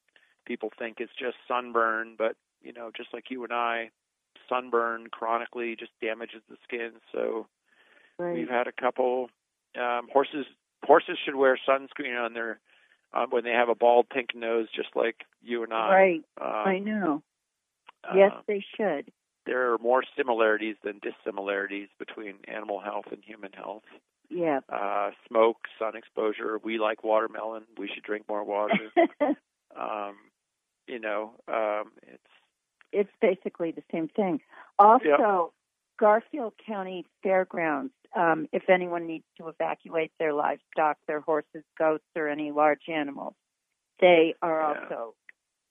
people 0.46 0.70
think 0.78 0.96
it's 1.00 1.12
just 1.18 1.36
sunburn, 1.46 2.14
but 2.16 2.36
you 2.62 2.72
know, 2.72 2.90
just 2.96 3.12
like 3.12 3.24
you 3.30 3.44
and 3.44 3.52
I, 3.52 3.90
sunburn 4.48 5.08
chronically 5.10 5.76
just 5.76 5.92
damages 6.00 6.42
the 6.48 6.56
skin. 6.66 6.92
So 7.12 7.46
Right. 8.20 8.34
We've 8.34 8.50
had 8.50 8.66
a 8.66 8.72
couple 8.72 9.30
um, 9.80 10.08
horses. 10.12 10.44
Horses 10.84 11.16
should 11.24 11.36
wear 11.36 11.58
sunscreen 11.66 12.22
on 12.22 12.34
their 12.34 12.60
uh, 13.14 13.26
when 13.30 13.44
they 13.44 13.50
have 13.50 13.70
a 13.70 13.74
bald 13.74 14.10
pink 14.10 14.34
nose, 14.34 14.68
just 14.74 14.90
like 14.94 15.24
you 15.42 15.64
and 15.64 15.72
I. 15.72 15.90
Right. 15.90 16.22
Um, 16.40 16.46
I 16.46 16.78
know. 16.78 17.22
uh, 18.04 18.14
yes, 18.14 18.32
they 18.46 18.62
should. 18.76 19.10
There 19.46 19.72
are 19.72 19.78
more 19.78 20.02
similarities 20.16 20.76
than 20.84 21.00
dissimilarities 21.00 21.88
between 21.98 22.34
animal 22.46 22.80
health 22.80 23.06
and 23.10 23.22
human 23.24 23.52
health. 23.52 23.82
Yeah. 24.28 24.60
Uh, 24.68 25.10
smoke, 25.28 25.66
sun 25.78 25.96
exposure. 25.96 26.58
We 26.62 26.78
like 26.78 27.02
watermelon. 27.02 27.64
We 27.76 27.88
should 27.92 28.04
drink 28.04 28.26
more 28.28 28.44
water. 28.44 28.92
um, 29.76 30.16
you 30.86 30.98
know, 31.00 31.32
um, 31.48 31.92
it's 32.02 32.22
it's 32.92 33.10
basically 33.20 33.70
the 33.70 33.82
same 33.92 34.08
thing. 34.08 34.40
Also, 34.78 35.52
Garfield 35.98 36.54
County 36.66 37.06
Fairgrounds, 37.22 37.92
um, 38.16 38.48
if 38.52 38.68
anyone 38.68 39.06
needs 39.06 39.24
to 39.38 39.48
evacuate 39.48 40.12
their 40.18 40.32
livestock, 40.32 40.96
their 41.06 41.20
horses, 41.20 41.62
goats, 41.78 42.04
or 42.16 42.28
any 42.28 42.50
large 42.50 42.88
animals, 42.88 43.34
they 44.00 44.34
are 44.42 44.60
Yeah. 44.60 44.82
also 44.82 45.14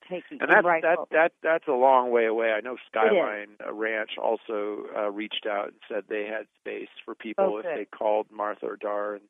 taking 0.09 0.39
and 0.41 0.49
that's 0.49 0.65
right 0.65 0.81
that 0.81 0.97
that 1.11 1.31
that's 1.43 1.67
a 1.67 1.73
long 1.73 2.11
way 2.11 2.25
away. 2.25 2.51
I 2.51 2.61
know 2.61 2.77
Skyline 2.87 3.49
Ranch 3.71 4.11
also 4.21 4.83
uh, 4.97 5.09
reached 5.11 5.45
out 5.49 5.67
and 5.67 5.75
said 5.87 6.03
they 6.09 6.25
had 6.25 6.47
space 6.59 6.89
for 7.05 7.15
people 7.15 7.45
Oh, 7.55 7.57
if 7.59 7.65
they 7.65 7.85
called 7.85 8.27
Martha 8.31 8.65
or 8.65 8.75
Dar. 8.75 9.13
And 9.15 9.23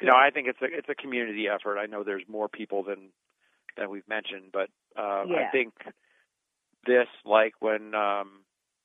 you 0.00 0.06
Good. 0.06 0.12
know, 0.12 0.16
I 0.16 0.30
think 0.30 0.48
it's 0.48 0.60
a 0.62 0.66
it's 0.66 0.88
a 0.88 0.94
community 0.94 1.46
effort. 1.48 1.78
I 1.78 1.86
know 1.86 2.04
there's 2.04 2.24
more 2.28 2.48
people 2.48 2.82
than 2.82 3.10
than 3.76 3.90
we've 3.90 4.08
mentioned, 4.08 4.50
but 4.52 4.68
uh, 4.96 5.24
Yeah. 5.26 5.46
I 5.48 5.50
think 5.52 5.74
this, 6.86 7.08
like 7.24 7.54
when 7.60 7.94
um, 7.94 8.40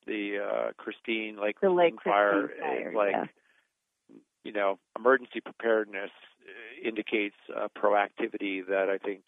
the 0.06 0.40
uh, 0.40 0.72
Christine 0.78 1.38
Lake 1.42 1.60
The 1.62 1.70
Lake 1.70 1.96
fire, 2.04 2.48
Christine 2.48 2.62
fire, 2.62 2.90
is 2.90 2.96
like 2.96 3.12
yeah. 3.14 4.18
you 4.44 4.52
know, 4.52 4.78
emergency 4.98 5.42
preparedness 5.42 6.12
uh, 6.46 6.88
indicates 6.88 7.36
uh, 7.56 7.68
proactivity 7.78 8.66
that 8.68 8.90
I 8.90 8.98
think 8.98 9.24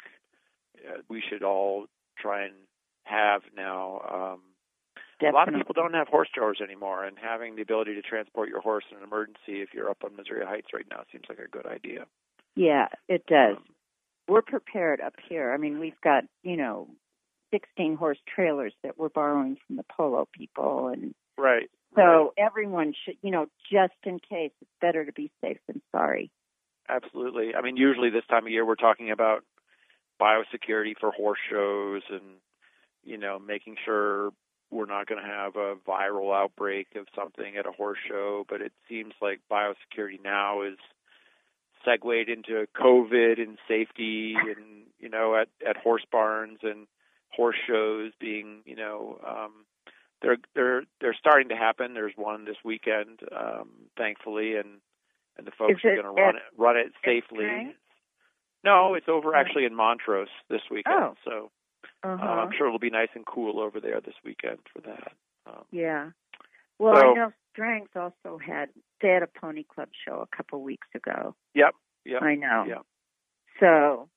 uh, 0.87 1.01
we 1.09 1.23
should 1.27 1.43
all 1.43 1.85
try 2.17 2.45
and 2.45 2.53
have 3.03 3.41
now. 3.55 4.01
Um, 4.35 4.41
a 5.21 5.31
lot 5.33 5.47
of 5.47 5.55
people 5.55 5.73
don't 5.73 5.93
have 5.93 6.07
horse 6.07 6.29
drawers 6.33 6.59
anymore, 6.63 7.03
and 7.03 7.17
having 7.19 7.55
the 7.55 7.63
ability 7.63 7.95
to 7.95 8.01
transport 8.01 8.49
your 8.49 8.61
horse 8.61 8.83
in 8.91 8.97
an 8.97 9.03
emergency 9.03 9.61
if 9.61 9.69
you're 9.73 9.89
up 9.89 10.03
on 10.03 10.15
Missouri 10.15 10.45
Heights 10.45 10.67
right 10.73 10.85
now 10.91 11.03
seems 11.11 11.25
like 11.27 11.39
a 11.39 11.49
good 11.49 11.65
idea. 11.65 12.05
Yeah, 12.55 12.87
it 13.07 13.25
does. 13.25 13.57
Um, 13.57 13.63
We're 14.27 14.41
prepared 14.43 15.01
up 15.01 15.15
here. 15.27 15.51
I 15.53 15.57
mean, 15.57 15.79
we've 15.79 15.99
got 16.03 16.25
you 16.43 16.57
know, 16.57 16.87
sixteen 17.51 17.95
horse 17.95 18.19
trailers 18.33 18.73
that 18.83 18.97
we're 18.97 19.09
borrowing 19.09 19.57
from 19.65 19.77
the 19.77 19.85
polo 19.91 20.27
people, 20.31 20.89
and 20.89 21.15
right. 21.37 21.69
so 21.95 22.01
right. 22.01 22.29
everyone 22.37 22.93
should, 23.03 23.17
you 23.21 23.31
know, 23.31 23.47
just 23.71 23.93
in 24.03 24.19
case, 24.19 24.51
it's 24.61 24.71
better 24.81 25.03
to 25.03 25.13
be 25.13 25.31
safe 25.41 25.57
than 25.67 25.81
sorry. 25.91 26.29
Absolutely. 26.89 27.53
I 27.55 27.61
mean, 27.61 27.75
usually 27.75 28.09
this 28.09 28.25
time 28.29 28.45
of 28.45 28.51
year 28.51 28.65
we're 28.65 28.75
talking 28.75 29.11
about 29.11 29.43
biosecurity 30.21 30.93
for 30.99 31.11
horse 31.11 31.39
shows 31.49 32.01
and 32.09 32.39
you 33.03 33.17
know 33.17 33.39
making 33.39 33.75
sure 33.85 34.31
we're 34.69 34.85
not 34.85 35.07
going 35.07 35.21
to 35.21 35.27
have 35.27 35.55
a 35.55 35.75
viral 35.87 36.35
outbreak 36.35 36.87
of 36.95 37.07
something 37.15 37.55
at 37.57 37.65
a 37.65 37.71
horse 37.71 37.99
show, 38.05 38.45
but 38.49 38.61
it 38.61 38.73
seems 38.89 39.13
like 39.21 39.39
biosecurity 39.49 40.21
now 40.21 40.61
is 40.61 40.77
segued 41.85 42.27
into 42.27 42.65
COVID 42.75 43.41
and 43.41 43.57
safety 43.67 44.35
and 44.35 44.83
you 44.99 45.09
know 45.09 45.35
at 45.35 45.47
at 45.67 45.77
horse 45.77 46.03
barns 46.11 46.59
and 46.63 46.87
horse 47.31 47.55
shows 47.67 48.11
being 48.19 48.61
you 48.65 48.75
know 48.75 49.19
um 49.25 49.51
they're 50.21 50.37
they're 50.55 50.83
they're 50.99 51.15
starting 51.19 51.49
to 51.49 51.55
happen. 51.55 51.93
There's 51.93 52.13
one 52.15 52.45
this 52.45 52.57
weekend, 52.65 53.19
um, 53.35 53.69
thankfully, 53.97 54.55
and 54.55 54.81
and 55.37 55.45
the 55.45 55.51
folks 55.51 55.75
Is 55.75 55.85
are 55.85 56.01
going 56.01 56.15
to 56.15 56.21
run 56.21 56.35
it 56.35 56.41
run 56.57 56.77
it 56.77 56.91
safely. 57.05 57.75
No, 58.63 58.93
it's 58.95 59.07
over 59.07 59.35
actually 59.35 59.65
in 59.65 59.75
Montrose 59.75 60.27
this 60.49 60.61
weekend. 60.69 60.95
Oh. 60.97 61.15
So 61.23 61.51
Uh-huh. 62.03 62.23
uh, 62.23 62.27
I'm 62.43 62.51
sure 62.57 62.67
it'll 62.67 62.79
be 62.79 62.89
nice 62.89 63.09
and 63.15 63.25
cool 63.25 63.59
over 63.59 63.79
there 63.79 64.01
this 64.01 64.15
weekend 64.23 64.59
for 64.73 64.81
that. 64.81 65.13
Um, 65.45 65.65
Yeah. 65.71 66.11
Well, 66.79 66.95
So- 66.95 67.11
I 67.11 67.13
know 67.13 67.33
Strength 67.51 67.95
also 67.97 68.37
had 68.37 68.69
they 69.01 69.09
had 69.09 69.23
a 69.23 69.27
pony 69.27 69.63
club 69.63 69.89
show 70.05 70.19
a 70.21 70.27
couple 70.35 70.61
weeks 70.61 70.87
ago. 70.95 71.35
yep. 71.53 71.75
Yep. 72.05 72.21
I 72.21 72.35
know. 72.35 72.65
Yeah. 72.67 72.81
So, 73.59 74.09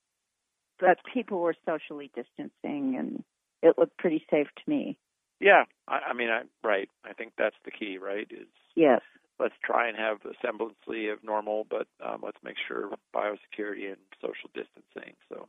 but 0.78 0.99
people 1.12 1.40
were 1.40 1.54
socially 1.66 2.09
distancing, 2.14 2.97
and 2.97 3.25
it 3.62 3.76
looked 3.78 3.97
pretty 3.99 4.25
safe 4.30 4.49
to 4.54 4.62
me. 4.70 4.97
Yeah. 5.40 5.64
I, 5.88 5.99
I 6.11 6.12
mean, 6.12 6.30
I 6.30 6.42
right. 6.62 6.88
I 7.04 7.12
think 7.14 7.32
that's 7.37 7.56
the 7.64 7.70
key, 7.70 7.99
right? 7.99 8.30
Is 8.30 8.47
Yes. 8.75 9.00
Let's 9.40 9.54
try 9.64 9.88
and 9.88 9.97
have 9.97 10.18
a 10.25 10.35
semblance 10.44 10.75
of 10.87 11.25
normal, 11.25 11.66
but 11.68 11.87
um, 12.04 12.20
let's 12.23 12.37
make 12.44 12.56
sure 12.68 12.90
biosecurity 13.14 13.88
and 13.88 13.97
social 14.20 14.50
distancing. 14.54 15.14
So. 15.28 15.49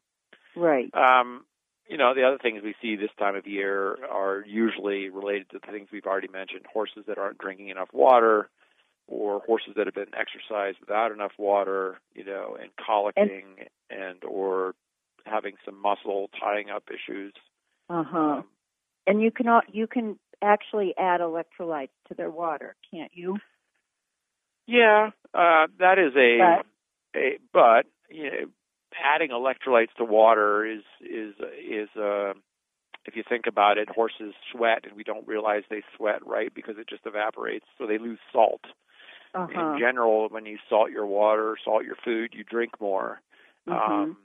Right. 0.56 0.90
Um, 0.94 1.46
you 1.88 1.98
know, 1.98 2.14
the 2.14 2.24
other 2.24 2.38
things 2.42 2.62
we 2.64 2.76
see 2.82 2.96
this 2.96 3.10
time 3.20 3.36
of 3.36 3.48
year 3.48 3.98
are 4.06 4.44
usually 4.48 5.10
related 5.10 5.50
to 5.50 5.60
the 5.60 5.72
things 5.72 5.90
we've 5.92 6.06
already 6.06 6.30
mentioned 6.30 6.66
horses 6.72 7.04
that 7.08 7.18
aren't 7.18 7.38
drinking 7.38 7.70
enough 7.70 7.90
water, 7.92 8.50
or 9.08 9.42
horses 9.42 9.74
that 9.76 9.88
have 9.88 9.96
been 9.96 10.14
exercised 10.18 10.78
without 10.80 11.12
enough 11.12 11.34
water, 11.38 12.00
you 12.14 12.24
know, 12.24 12.58
and 12.62 12.70
colicking 12.78 13.68
and, 13.90 14.24
or 14.24 14.74
having 15.26 15.56
some 15.66 15.82
muscle 15.82 16.30
tying 16.40 16.70
up 16.70 16.84
issues. 16.90 17.34
Uh 17.90 18.04
huh. 18.04 18.20
Um, 18.20 18.46
And 19.08 19.22
you 19.22 19.32
can 19.32 19.48
you 19.72 19.88
can 19.88 20.18
actually 20.42 20.94
add 20.98 21.22
electrolytes 21.22 21.90
to 22.08 22.14
their 22.14 22.30
water, 22.30 22.76
can't 22.92 23.12
you? 23.14 23.38
Yeah, 24.72 25.10
uh, 25.34 25.68
that 25.80 26.00
is 26.00 26.14
a, 26.16 26.38
But- 26.40 26.66
a 27.20 27.38
but 27.54 27.86
you 28.10 28.24
know, 28.24 28.46
adding 29.14 29.32
electrolytes 29.32 29.94
to 29.98 30.06
water 30.06 30.66
is 30.66 30.84
is 31.02 31.36
is 31.60 31.90
uh, 31.98 32.34
if 33.06 33.16
you 33.16 33.24
think 33.28 33.46
about 33.48 33.78
it, 33.78 33.90
horses 33.90 34.34
sweat 34.52 34.86
and 34.86 34.96
we 34.96 35.04
don't 35.04 35.28
realize 35.28 35.64
they 35.70 35.84
sweat, 35.98 36.26
right? 36.26 36.54
Because 36.54 36.76
it 36.78 36.88
just 36.88 37.06
evaporates, 37.06 37.66
so 37.78 37.88
they 37.88 37.98
lose 37.98 38.20
salt. 38.32 38.62
Uh 39.34 39.48
huh. 39.54 39.74
In 39.74 39.80
general, 39.80 40.28
when 40.30 40.46
you 40.46 40.58
salt 40.70 40.92
your 40.92 41.06
water, 41.06 41.56
salt 41.64 41.86
your 41.86 41.96
food, 42.04 42.32
you 42.34 42.44
drink 42.44 42.80
more. 42.80 43.22
Mm-hmm. 43.68 43.92
Um, 43.94 44.18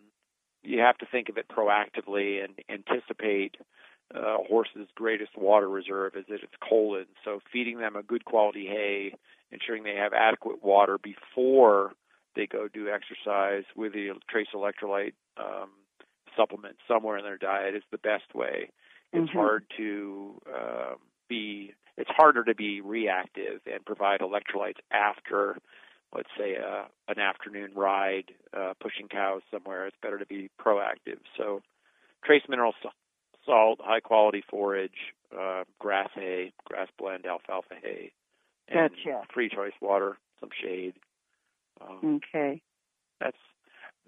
you 0.63 0.81
have 0.81 0.99
to 0.99 1.07
think 1.07 1.29
of 1.29 1.37
it 1.39 1.47
proactively 1.49 2.43
and 2.43 2.55
anticipate 2.69 3.57
uh, 4.15 4.41
a 4.41 4.45
horse's 4.45 4.89
greatest 4.95 5.37
water 5.37 5.69
reserve 5.69 6.15
is 6.17 6.25
at 6.29 6.43
its 6.43 6.53
colon. 6.69 7.07
So 7.25 7.41
feeding 7.53 7.79
them 7.79 7.97
a 7.97 8.03
good 8.03 8.25
quality 8.25 8.67
hay, 8.67 9.15
ensuring 9.53 9.83
they 9.85 9.95
have 9.97 10.13
adequate 10.13 10.63
water 10.63 10.99
before 10.99 11.93
they 12.35 12.47
go 12.47 12.69
do 12.69 12.89
exercise 12.91 13.65
with 13.75 13.93
the 13.93 14.11
trace 14.29 14.49
electrolyte 14.55 15.15
um, 15.39 15.71
supplement 16.37 16.77
somewhere 16.87 17.17
in 17.19 17.25
their 17.25 17.39
diet 17.39 17.75
is 17.75 17.83
the 17.91 17.99
best 17.99 18.35
way. 18.35 18.71
It's 19.13 19.31
Mhm. 19.31 19.35
hard 19.35 19.71
to 19.77 20.41
um, 20.55 20.97
be. 21.29 21.73
It's 21.97 22.11
harder 22.11 22.45
to 22.45 22.55
be 22.55 22.83
reactive 22.83 23.63
and 23.67 23.83
provide 23.87 24.21
electrolytes 24.21 24.81
after 24.91 25.57
let's 26.15 26.29
say 26.39 26.55
a, 26.55 26.87
an 27.09 27.19
afternoon 27.19 27.73
ride 27.75 28.33
uh, 28.55 28.75
pushing 28.81 29.09
cows 29.09 29.43
somewhere 29.51 29.87
it's 29.87 29.97
better 30.03 30.19
to 30.19 30.27
be 30.27 30.49
proactive 30.61 31.19
so 31.37 31.61
trace 32.25 32.43
mineral 32.49 32.75
salt 33.45 33.81
high 33.83 34.01
quality 34.01 34.43
forage 34.49 35.15
uh, 35.37 35.65
grass 35.79 36.09
hay 36.15 36.53
grass 36.65 36.89
blend 36.99 37.27
alfalfa 37.27 37.75
hay 37.83 38.13
and 38.69 38.91
Gotcha. 38.91 39.23
free 39.33 39.49
choice 39.49 39.73
water 39.81 40.19
some 40.41 40.51
shade 40.63 40.95
um, 41.81 42.21
Okay. 42.33 42.63
that's 43.21 43.37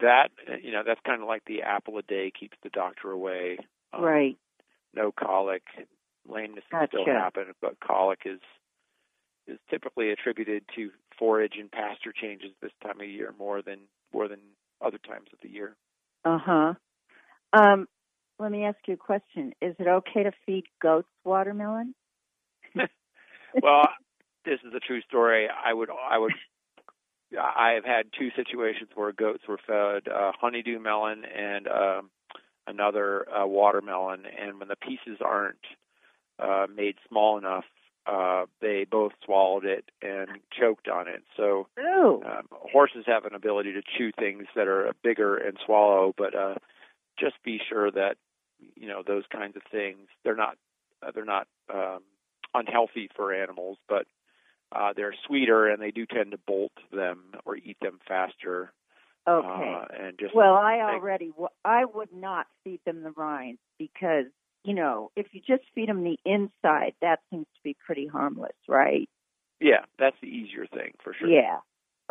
that 0.01 0.29
you 0.63 0.73
know 0.73 0.83
that's 0.87 1.01
kind 1.05 1.23
of 1.23 1.29
like 1.29 1.43
the 1.47 1.63
apple 1.63 1.99
a 1.99 2.03
day 2.03 2.31
keeps 2.39 2.57
the 2.63 2.71
doctor 2.71 3.11
away 3.11 3.59
um, 3.93 4.05
right. 4.05 4.37
no 4.95 5.13
colic 5.13 5.63
Lameness 6.29 6.65
can 6.71 6.87
still 6.89 7.07
Gotcha. 7.07 7.19
happen, 7.19 7.55
but 7.61 7.81
colic 7.81 8.21
is 8.25 8.41
is 9.47 9.59
typically 9.71 10.11
attributed 10.11 10.63
to 10.77 10.91
forage 11.19 11.55
and 11.59 11.73
pasture 11.73 12.13
changes 12.13 12.51
this 12.61 12.73
time 12.83 13.01
of 13.01 13.09
year 13.09 13.35
more 13.39 13.63
than 13.63 13.81
more 14.13 14.29
than 14.29 14.41
other 14.85 14.99
times 14.99 15.29
of 15.33 15.39
the 15.43 15.49
year. 15.49 15.75
Uh 16.25 16.39
huh. 16.39 16.75
Um, 17.53 17.89
let 18.39 18.53
me 18.53 18.65
ask 18.65 18.77
you 18.87 18.95
a 18.95 18.99
question. 18.99 19.53
Is 19.63 19.75
it 19.79 19.89
okay 19.89 20.25
to 20.25 20.33
feed 20.45 20.65
goats 20.83 21.09
watermelon? 21.25 21.95
well, 23.63 23.89
this 24.45 24.61
is 24.67 24.73
a 24.75 24.81
true 24.81 25.03
story. 25.03 25.49
I 25.49 25.73
would, 25.73 25.91
I 25.91 26.19
would, 26.19 26.33
I 27.39 27.73
have 27.73 27.85
had 27.85 28.07
two 28.19 28.31
situations 28.37 28.91
where 28.95 29.13
goats 29.13 29.45
were 29.49 29.59
fed 29.67 30.11
uh, 30.13 30.33
honeydew 30.41 30.79
melon 30.79 31.25
and 31.25 31.69
um, 31.69 32.11
another 32.67 33.27
uh, 33.31 33.47
watermelon, 33.47 34.25
and 34.27 34.59
when 34.59 34.69
the 34.69 34.77
pieces 34.77 35.19
aren't 35.25 35.59
uh, 36.39 36.67
made 36.75 36.97
small 37.09 37.39
enough, 37.39 37.65
uh, 38.07 38.47
they 38.61 38.87
both 38.91 39.13
swallowed 39.25 39.65
it 39.65 39.85
and 40.01 40.29
choked 40.59 40.89
on 40.89 41.09
it. 41.09 41.23
So 41.37 41.67
um, 42.25 42.47
horses 42.51 43.05
have 43.07 43.25
an 43.25 43.35
ability 43.35 43.75
to 43.75 43.83
chew 43.83 44.13
things 44.19 44.45
that 44.55 44.67
are 44.67 44.93
bigger 45.03 45.37
and 45.37 45.59
swallow, 45.65 46.15
but 46.17 46.35
uh, 46.35 46.55
just 47.19 47.35
be 47.45 47.61
sure 47.69 47.91
that 47.91 48.17
you 48.77 48.89
know 48.89 49.03
those 49.07 49.25
kinds 49.31 49.57
of 49.57 49.63
things 49.71 50.09
they're 50.25 50.35
not 50.37 50.57
uh, 51.03 51.11
they're 51.15 51.25
not 51.25 51.47
um, 51.73 52.01
unhealthy 52.55 53.11
for 53.15 53.35
animals, 53.35 53.79
but 53.89 54.07
uh, 54.73 54.93
they're 54.97 55.15
sweeter 55.27 55.69
and 55.69 55.81
they 55.83 55.91
do 55.91 56.07
tend 56.07 56.33
to 56.33 56.39
bolt 56.47 56.73
them 56.93 57.25
or 57.45 57.57
eat 57.57 57.77
them 57.81 57.99
faster. 58.07 58.73
Okay. 59.29 59.75
Uh, 59.81 59.85
and 60.07 60.19
just 60.19 60.35
Well, 60.35 60.55
I 60.55 60.81
already 60.81 61.29
w- 61.29 61.49
I 61.65 61.85
would 61.85 62.13
not 62.13 62.47
feed 62.65 62.81
them 62.87 63.03
the 63.03 63.11
rinds 63.13 63.61
because 63.79 64.25
you 64.65 64.75
know 64.75 65.11
if 65.17 65.27
you 65.33 65.41
just 65.47 65.63
feed 65.75 65.89
them 65.89 66.03
the 66.03 66.19
inside, 66.25 66.95
that 67.03 67.21
seems 67.31 67.47
to 67.57 67.61
be 67.63 67.77
pretty 67.85 68.07
harmless, 68.07 68.57
right? 68.69 69.09
yeah, 69.61 69.85
that's 69.99 70.17
the 70.23 70.29
easier 70.29 70.67
thing 70.67 70.93
for 71.03 71.13
sure. 71.13 71.29
Yeah. 71.29 71.59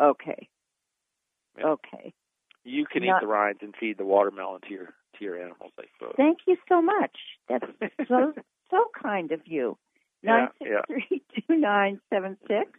Okay. 0.00 0.48
Yeah. 1.58 1.66
Okay. 1.68 2.12
You 2.64 2.84
can 2.86 3.04
Not- 3.04 3.22
eat 3.22 3.26
the 3.26 3.32
rinds 3.32 3.60
and 3.62 3.74
feed 3.80 3.96
the 3.98 4.04
watermelon 4.04 4.60
to 4.68 4.70
your 4.70 4.94
to 5.18 5.24
your 5.24 5.40
animals, 5.40 5.72
I 5.78 5.84
suppose. 5.98 6.14
Thank 6.16 6.38
you 6.46 6.56
so 6.68 6.80
much. 6.82 7.16
That's 7.48 7.64
so 8.06 8.32
so 8.70 8.84
kind 9.02 9.32
of 9.32 9.40
you. 9.46 9.76
Nine 10.22 10.48
six 10.58 10.70
three 10.86 11.22
two 11.34 11.56
nine 11.56 12.00
seven 12.12 12.36
six. 12.46 12.70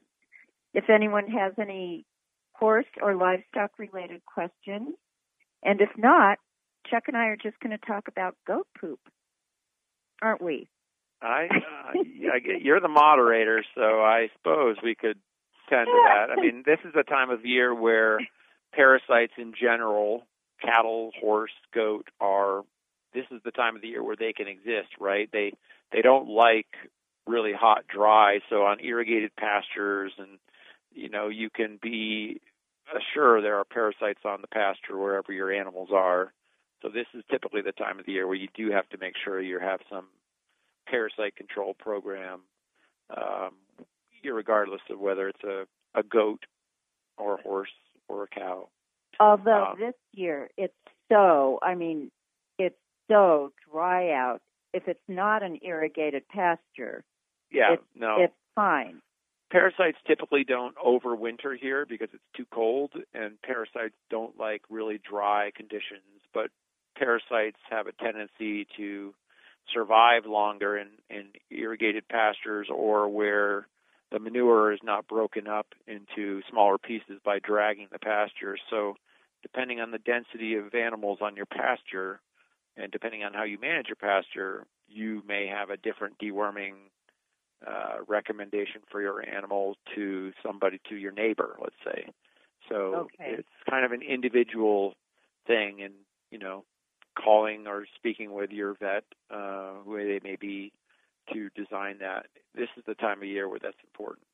If 0.73 0.89
anyone 0.89 1.27
has 1.27 1.53
any 1.59 2.05
horse 2.53 2.85
or 3.01 3.15
livestock 3.15 3.71
related 3.79 4.21
questions, 4.25 4.95
and 5.63 5.81
if 5.81 5.89
not, 5.97 6.37
Chuck 6.89 7.03
and 7.07 7.17
I 7.17 7.27
are 7.27 7.37
just 7.37 7.59
going 7.59 7.77
to 7.77 7.85
talk 7.85 8.07
about 8.07 8.35
goat 8.45 8.67
poop, 8.79 8.99
aren't 10.21 10.41
we? 10.41 10.67
I, 11.21 11.45
uh, 11.51 11.99
I 12.33 12.39
get- 12.39 12.61
you're 12.61 12.79
the 12.79 12.87
moderator, 12.87 13.63
so 13.75 14.01
I 14.01 14.27
suppose 14.37 14.77
we 14.83 14.95
could 14.95 15.17
tend 15.69 15.87
to 15.87 16.03
that. 16.07 16.31
I 16.31 16.41
mean, 16.41 16.63
this 16.65 16.79
is 16.85 16.93
a 16.99 17.03
time 17.03 17.29
of 17.29 17.45
year 17.45 17.73
where 17.73 18.19
parasites 18.73 19.33
in 19.37 19.53
general, 19.59 20.23
cattle, 20.61 21.11
horse, 21.19 21.51
goat, 21.73 22.07
are. 22.19 22.63
This 23.13 23.25
is 23.31 23.41
the 23.43 23.51
time 23.51 23.75
of 23.75 23.81
the 23.81 23.87
year 23.87 24.03
where 24.03 24.15
they 24.15 24.33
can 24.33 24.47
exist, 24.47 24.89
right? 24.99 25.29
They 25.31 25.53
they 25.91 26.01
don't 26.01 26.29
like 26.29 26.67
really 27.29 27.53
hot, 27.53 27.85
dry. 27.87 28.39
So 28.49 28.63
on 28.63 28.77
irrigated 28.83 29.31
pastures, 29.35 30.11
and 30.17 30.39
you 30.93 31.09
know, 31.09 31.27
you 31.27 31.49
can 31.49 31.79
be 31.81 32.41
sure 33.13 33.41
there 33.41 33.57
are 33.59 33.65
parasites 33.65 34.21
on 34.25 34.41
the 34.41 34.47
pasture 34.47 34.97
wherever 34.97 35.31
your 35.31 35.51
animals 35.53 35.89
are. 35.93 36.33
So 36.81 36.89
this 36.89 37.05
is 37.13 37.23
typically 37.29 37.61
the 37.61 37.71
time 37.71 37.99
of 37.99 38.05
the 38.05 38.13
year 38.13 38.25
where 38.25 38.35
you 38.35 38.47
do 38.55 38.71
have 38.71 38.87
to 38.89 38.97
make 38.97 39.13
sure 39.23 39.39
you 39.39 39.59
have 39.59 39.81
some 39.89 40.07
parasite 40.87 41.35
control 41.35 41.75
program, 41.75 42.39
um, 43.15 43.51
regardless 44.23 44.81
of 44.89 44.99
whether 44.99 45.29
it's 45.29 45.43
a, 45.43 45.65
a 45.93 46.03
goat 46.03 46.45
or 47.17 47.35
a 47.35 47.41
horse 47.41 47.75
or 48.07 48.23
a 48.23 48.27
cow. 48.27 48.69
Although 49.19 49.71
Um, 49.73 49.79
this 49.79 49.95
year 50.13 50.49
it's 50.57 50.73
so, 51.11 51.59
I 51.61 51.75
mean, 51.75 52.11
it's 52.57 52.79
so 53.11 53.51
dry 53.71 54.11
out. 54.11 54.41
If 54.73 54.87
it's 54.87 55.07
not 55.07 55.43
an 55.43 55.59
irrigated 55.61 56.27
pasture, 56.29 57.03
Yeah, 57.51 57.73
It's- 57.73 57.87
no. 57.95 58.21
it's 58.21 58.33
fine. 58.55 59.01
parasites 59.49 59.97
typically 60.05 60.43
don't 60.43 60.75
overwinter 60.77 61.57
here 61.57 61.83
because 61.85 62.09
it's 62.13 62.31
too 62.35 62.45
cold, 62.51 62.93
and 63.15 63.41
parasites 63.41 63.95
don't 64.09 64.37
like 64.37 64.61
really 64.69 64.99
dry 64.99 65.49
conditions. 65.55 66.03
But 66.33 66.51
parasites 66.95 67.59
have 67.69 67.87
a 67.87 67.91
tendency 67.93 68.65
to 68.77 69.15
survive 69.73 70.25
longer 70.27 70.77
in, 70.77 70.89
in 71.09 71.31
irrigated 71.49 72.07
pastures 72.07 72.67
or 72.69 73.09
where 73.09 73.67
the 74.11 74.19
manure 74.19 74.71
is 74.71 74.79
not 74.83 75.07
broken 75.07 75.47
up 75.47 75.67
into 75.87 76.41
smaller 76.49 76.77
pieces 76.77 77.19
by 77.23 77.39
dragging 77.39 77.87
the 77.91 77.99
pasture. 77.99 78.57
So, 78.69 78.97
depending 79.41 79.79
on 79.79 79.91
the 79.91 79.99
density 79.99 80.55
of 80.55 80.73
animals 80.75 81.19
on 81.21 81.35
your 81.35 81.45
pasture, 81.47 82.19
and 82.75 82.91
depending 82.91 83.23
on 83.23 83.33
how 83.33 83.43
you 83.43 83.57
manage 83.59 83.87
your 83.87 83.95
pasture, 83.95 84.65
you 84.87 85.23
may 85.27 85.47
have 85.47 85.69
a 85.69 85.77
different 85.77 86.17
deworming 86.19 86.73
uh, 87.65 87.97
recommendation 88.07 88.81
for 88.89 89.01
your 89.01 89.21
animal 89.27 89.75
to 89.95 90.31
somebody 90.45 90.79
to 90.89 90.95
your 90.95 91.11
neighbor, 91.11 91.57
let's 91.61 91.75
say. 91.83 92.07
So 92.69 93.09
Okay. 93.15 93.33
it's 93.37 93.47
kind 93.69 93.85
of 93.85 93.91
an 93.91 94.01
individual 94.01 94.93
thing, 95.47 95.81
and 95.81 95.93
you 96.31 96.37
know, 96.37 96.65
calling 97.17 97.67
or 97.67 97.85
speaking 97.95 98.33
with 98.33 98.51
your 98.51 98.75
vet, 98.79 99.03
uh, 99.31 99.73
who 99.83 99.97
they 99.97 100.19
may 100.23 100.35
be, 100.35 100.71
to 101.33 101.49
design 101.55 101.97
that. 101.99 102.27
This 102.55 102.69
is 102.77 102.83
the 102.85 102.95
time 102.95 103.19
of 103.21 103.27
year 103.27 103.47
where 103.49 103.59
that's 103.61 103.77
important. 103.83 104.25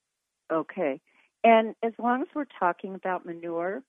Okay. 0.51 1.01
And 1.43 1.75
as 1.83 1.93
long 1.99 2.21
as 2.21 2.27
we're 2.33 2.45
talking 2.59 2.95
about 2.95 3.25
manure, 3.25 3.83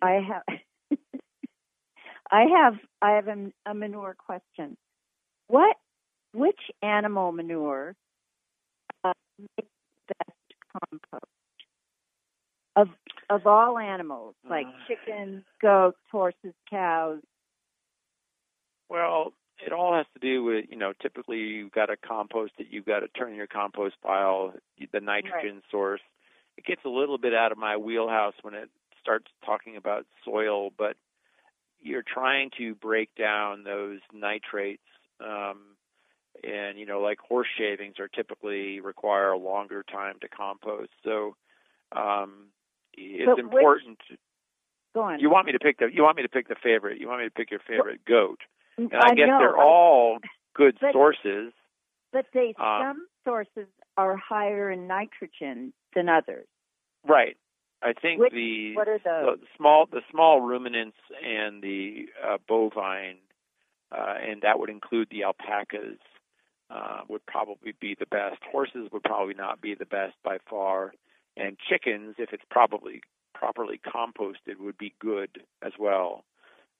I 0.00 0.20
have 0.28 0.98
I 2.30 2.44
have 2.56 2.74
I 3.00 3.12
have 3.12 3.28
a, 3.28 3.52
a 3.66 3.74
manure 3.74 4.16
question. 4.18 4.76
What 5.48 5.76
which 6.32 6.60
animal 6.82 7.32
manure 7.32 7.94
makes 9.56 9.70
the 10.08 10.14
best 10.26 10.54
compost? 10.72 11.32
Of 12.76 12.88
of 13.28 13.46
all 13.46 13.78
animals, 13.78 14.34
like 14.48 14.66
Uh. 14.66 14.72
chickens, 14.86 15.44
goats, 15.60 15.98
horses, 16.10 16.54
cows. 16.70 17.22
Well, 18.88 19.32
it 19.64 19.72
all 19.72 19.94
has 19.94 20.06
to 20.14 20.18
do 20.20 20.42
with 20.44 20.66
you 20.70 20.76
know. 20.76 20.92
Typically, 20.92 21.38
you've 21.38 21.72
got 21.72 21.86
to 21.86 21.96
compost 21.96 22.52
it. 22.58 22.68
You've 22.70 22.84
got 22.86 23.00
to 23.00 23.08
turn 23.08 23.34
your 23.34 23.46
compost 23.46 23.96
pile, 24.02 24.54
the 24.92 25.00
nitrogen 25.00 25.62
source. 25.70 26.00
It 26.56 26.64
gets 26.64 26.84
a 26.84 26.88
little 26.88 27.18
bit 27.18 27.34
out 27.34 27.52
of 27.52 27.58
my 27.58 27.76
wheelhouse 27.76 28.34
when 28.42 28.54
it 28.54 28.70
starts 29.00 29.26
talking 29.44 29.76
about 29.76 30.06
soil, 30.24 30.70
but 30.76 30.96
you're 31.80 32.02
trying 32.04 32.50
to 32.58 32.74
break 32.74 33.14
down 33.14 33.64
those 33.64 34.00
nitrates. 34.12 34.82
Um, 35.20 35.76
and 36.44 36.78
you 36.78 36.86
know, 36.86 37.00
like 37.00 37.18
horse 37.20 37.48
shavings 37.58 37.94
are 37.98 38.08
typically 38.08 38.80
require 38.80 39.30
a 39.32 39.38
longer 39.38 39.82
time 39.90 40.14
to 40.20 40.28
compost. 40.28 40.90
So 41.04 41.36
um, 41.94 42.48
it's 42.94 43.26
But 43.26 43.36
which- 43.36 43.44
important. 43.46 43.98
Go 44.94 45.00
on. 45.02 45.20
You 45.20 45.30
want 45.30 45.46
me 45.46 45.52
to 45.52 45.58
pick 45.58 45.78
the 45.78 45.86
you 45.92 46.02
want 46.02 46.16
me 46.18 46.22
to 46.22 46.28
pick 46.28 46.48
the 46.48 46.56
favorite. 46.62 47.00
You 47.00 47.08
want 47.08 47.20
me 47.20 47.26
to 47.26 47.30
pick 47.30 47.50
your 47.50 47.60
favorite 47.66 48.04
goat. 48.06 48.40
And 48.76 48.90
I, 48.92 49.10
I 49.12 49.14
guess 49.14 49.26
know, 49.26 49.38
they're 49.38 49.56
all 49.56 50.18
good 50.54 50.76
but- 50.80 50.92
sources. 50.92 51.52
but 52.12 52.26
they 52.34 52.54
um, 52.58 52.82
some 52.82 53.06
sources 53.24 53.68
are 53.96 54.16
higher 54.16 54.70
in 54.70 54.86
nitrogen 54.86 55.72
than 55.94 56.08
others. 56.10 56.46
Right. 57.06 57.36
I 57.82 57.94
think 57.94 58.20
Which- 58.20 58.32
the, 58.32 58.74
what 58.76 58.86
are 58.88 58.98
those? 58.98 59.38
the 59.40 59.46
small 59.56 59.86
the 59.90 60.02
small 60.10 60.40
ruminants 60.42 60.98
and 61.24 61.62
the 61.62 62.06
uh, 62.22 62.36
bovine, 62.46 63.16
uh, 63.90 64.14
and 64.22 64.42
that 64.42 64.58
would 64.58 64.68
include 64.70 65.08
the 65.10 65.22
alpacas, 65.24 65.98
uh, 66.72 67.00
would 67.08 67.24
probably 67.26 67.74
be 67.80 67.96
the 67.98 68.06
best. 68.06 68.40
Horses 68.50 68.88
would 68.92 69.02
probably 69.02 69.34
not 69.34 69.60
be 69.60 69.74
the 69.74 69.86
best 69.86 70.14
by 70.24 70.38
far, 70.48 70.94
and 71.36 71.56
chickens, 71.68 72.16
if 72.18 72.32
it's 72.32 72.44
probably 72.50 73.02
properly 73.34 73.80
composted, 73.84 74.58
would 74.60 74.78
be 74.78 74.94
good 75.00 75.30
as 75.62 75.72
well. 75.78 76.24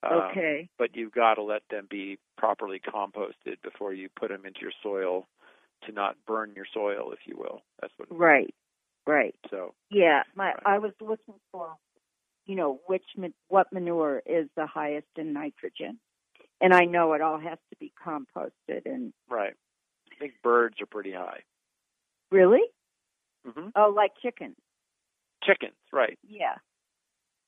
Um, 0.02 0.22
Okay. 0.31 0.68
but 0.78 0.96
you've 0.96 1.12
got 1.12 1.35
to 1.35 1.42
let 1.42 1.62
them 1.70 1.87
be 1.90 2.18
properly 2.37 2.81
composted 2.81 3.61
before 3.62 3.92
you 3.92 4.09
put 4.16 4.31
them 4.31 4.46
into 4.46 4.61
your 4.61 4.72
soil 4.83 5.28
to 5.87 5.92
not 5.92 6.16
burn 6.26 6.52
your 6.57 6.66
soil, 6.72 7.12
if 7.12 7.20
you 7.26 7.37
will. 7.37 7.62
That's 7.81 7.92
what. 7.96 8.09
Right. 8.11 8.55
Right. 9.07 9.35
So 9.50 9.74
Yeah, 9.90 10.22
my 10.35 10.46
Right. 10.52 10.62
I 10.64 10.78
was 10.78 10.92
looking 11.00 11.35
for, 11.50 11.76
you 12.46 12.57
know, 12.57 12.81
which 12.87 13.05
what 13.48 13.72
manure 13.72 14.22
is 14.24 14.48
the 14.57 14.66
highest 14.66 15.09
in 15.16 15.33
nitrogen, 15.33 15.98
and 16.61 16.72
I 16.72 16.85
know 16.85 17.12
it 17.14 17.20
all 17.20 17.38
has 17.38 17.59
to 17.70 17.76
be 17.78 17.92
composted. 18.05 18.87
And 18.87 19.12
right, 19.28 19.55
think 20.22 20.35
birds 20.42 20.76
are 20.80 20.87
pretty 20.87 21.12
high. 21.12 21.40
really, 22.30 22.62
hmm 23.46 23.68
oh, 23.76 23.92
like 23.94 24.12
chickens. 24.22 24.56
Chickens, 25.42 25.74
right? 25.92 26.18
Yeah, 26.26 26.54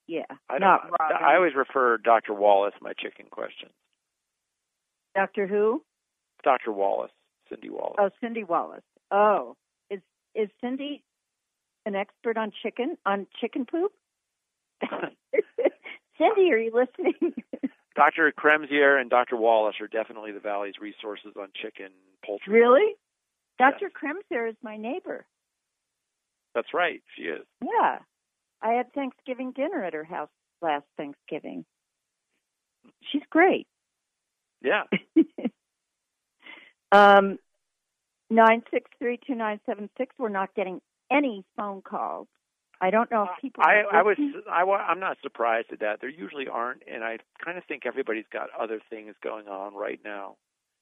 yeah. 0.06 0.24
I. 0.50 0.58
Not 0.58 0.90
robins. 0.90 1.20
I 1.24 1.36
always 1.36 1.54
refer 1.54 1.98
Dr. 1.98 2.34
Wallace 2.34 2.74
my 2.80 2.92
chicken 2.92 3.26
questions. 3.30 3.72
Doctor 5.14 5.46
Who? 5.46 5.82
Dr. 6.42 6.72
Wallace. 6.72 7.12
Cindy 7.48 7.70
Wallace. 7.70 7.96
Oh, 7.98 8.10
Cindy 8.20 8.42
Wallace. 8.42 8.82
Oh, 9.10 9.56
is 9.90 10.00
is 10.34 10.48
Cindy 10.60 11.04
an 11.86 11.94
expert 11.94 12.36
on 12.36 12.50
chicken 12.62 12.96
on 13.06 13.26
chicken 13.40 13.66
poop? 13.66 13.92
Cindy, 16.18 16.52
are 16.52 16.58
you 16.58 16.72
listening? 16.74 17.34
Dr. 17.94 18.32
Kremsier 18.32 19.00
and 19.00 19.08
Dr. 19.08 19.36
Wallace 19.36 19.76
are 19.80 19.86
definitely 19.86 20.32
the 20.32 20.40
Valley's 20.40 20.74
resources 20.80 21.32
on 21.40 21.48
chicken, 21.54 21.90
poultry. 22.24 22.52
really? 22.52 22.94
Dr. 23.58 23.90
Yes. 23.90 24.14
Kremser 24.32 24.48
is 24.48 24.56
my 24.62 24.76
neighbor. 24.76 25.26
That's 26.54 26.74
right. 26.74 27.02
She 27.16 27.22
is. 27.22 27.44
Yeah. 27.62 27.98
I 28.62 28.72
had 28.72 28.92
Thanksgiving 28.92 29.52
dinner 29.52 29.84
at 29.84 29.92
her 29.94 30.04
house 30.04 30.30
last 30.62 30.86
Thanksgiving. 30.96 31.64
She's 33.12 33.22
great. 33.30 33.66
Yeah. 34.62 34.84
um, 36.92 37.38
nine 38.30 38.62
six 38.72 38.90
three 38.98 39.18
two 39.26 39.34
nine 39.34 39.60
seven 39.66 39.90
six. 39.98 40.14
We're 40.18 40.28
not 40.30 40.54
getting 40.54 40.80
any 41.10 41.44
phone 41.56 41.82
calls. 41.82 42.28
I 42.80 42.90
don't 42.90 43.10
know 43.10 43.24
if 43.24 43.40
people. 43.40 43.62
I, 43.64 43.82
I 43.90 44.02
was. 44.02 44.16
I, 44.50 44.62
I'm 44.62 45.00
not 45.00 45.16
surprised 45.22 45.68
at 45.72 45.80
that. 45.80 46.00
There 46.00 46.10
usually 46.10 46.48
aren't, 46.48 46.82
and 46.92 47.04
I 47.04 47.18
kind 47.44 47.56
of 47.56 47.64
think 47.64 47.86
everybody's 47.86 48.26
got 48.32 48.48
other 48.58 48.80
things 48.90 49.14
going 49.22 49.48
on 49.48 49.74
right 49.74 50.00
now. 50.04 50.36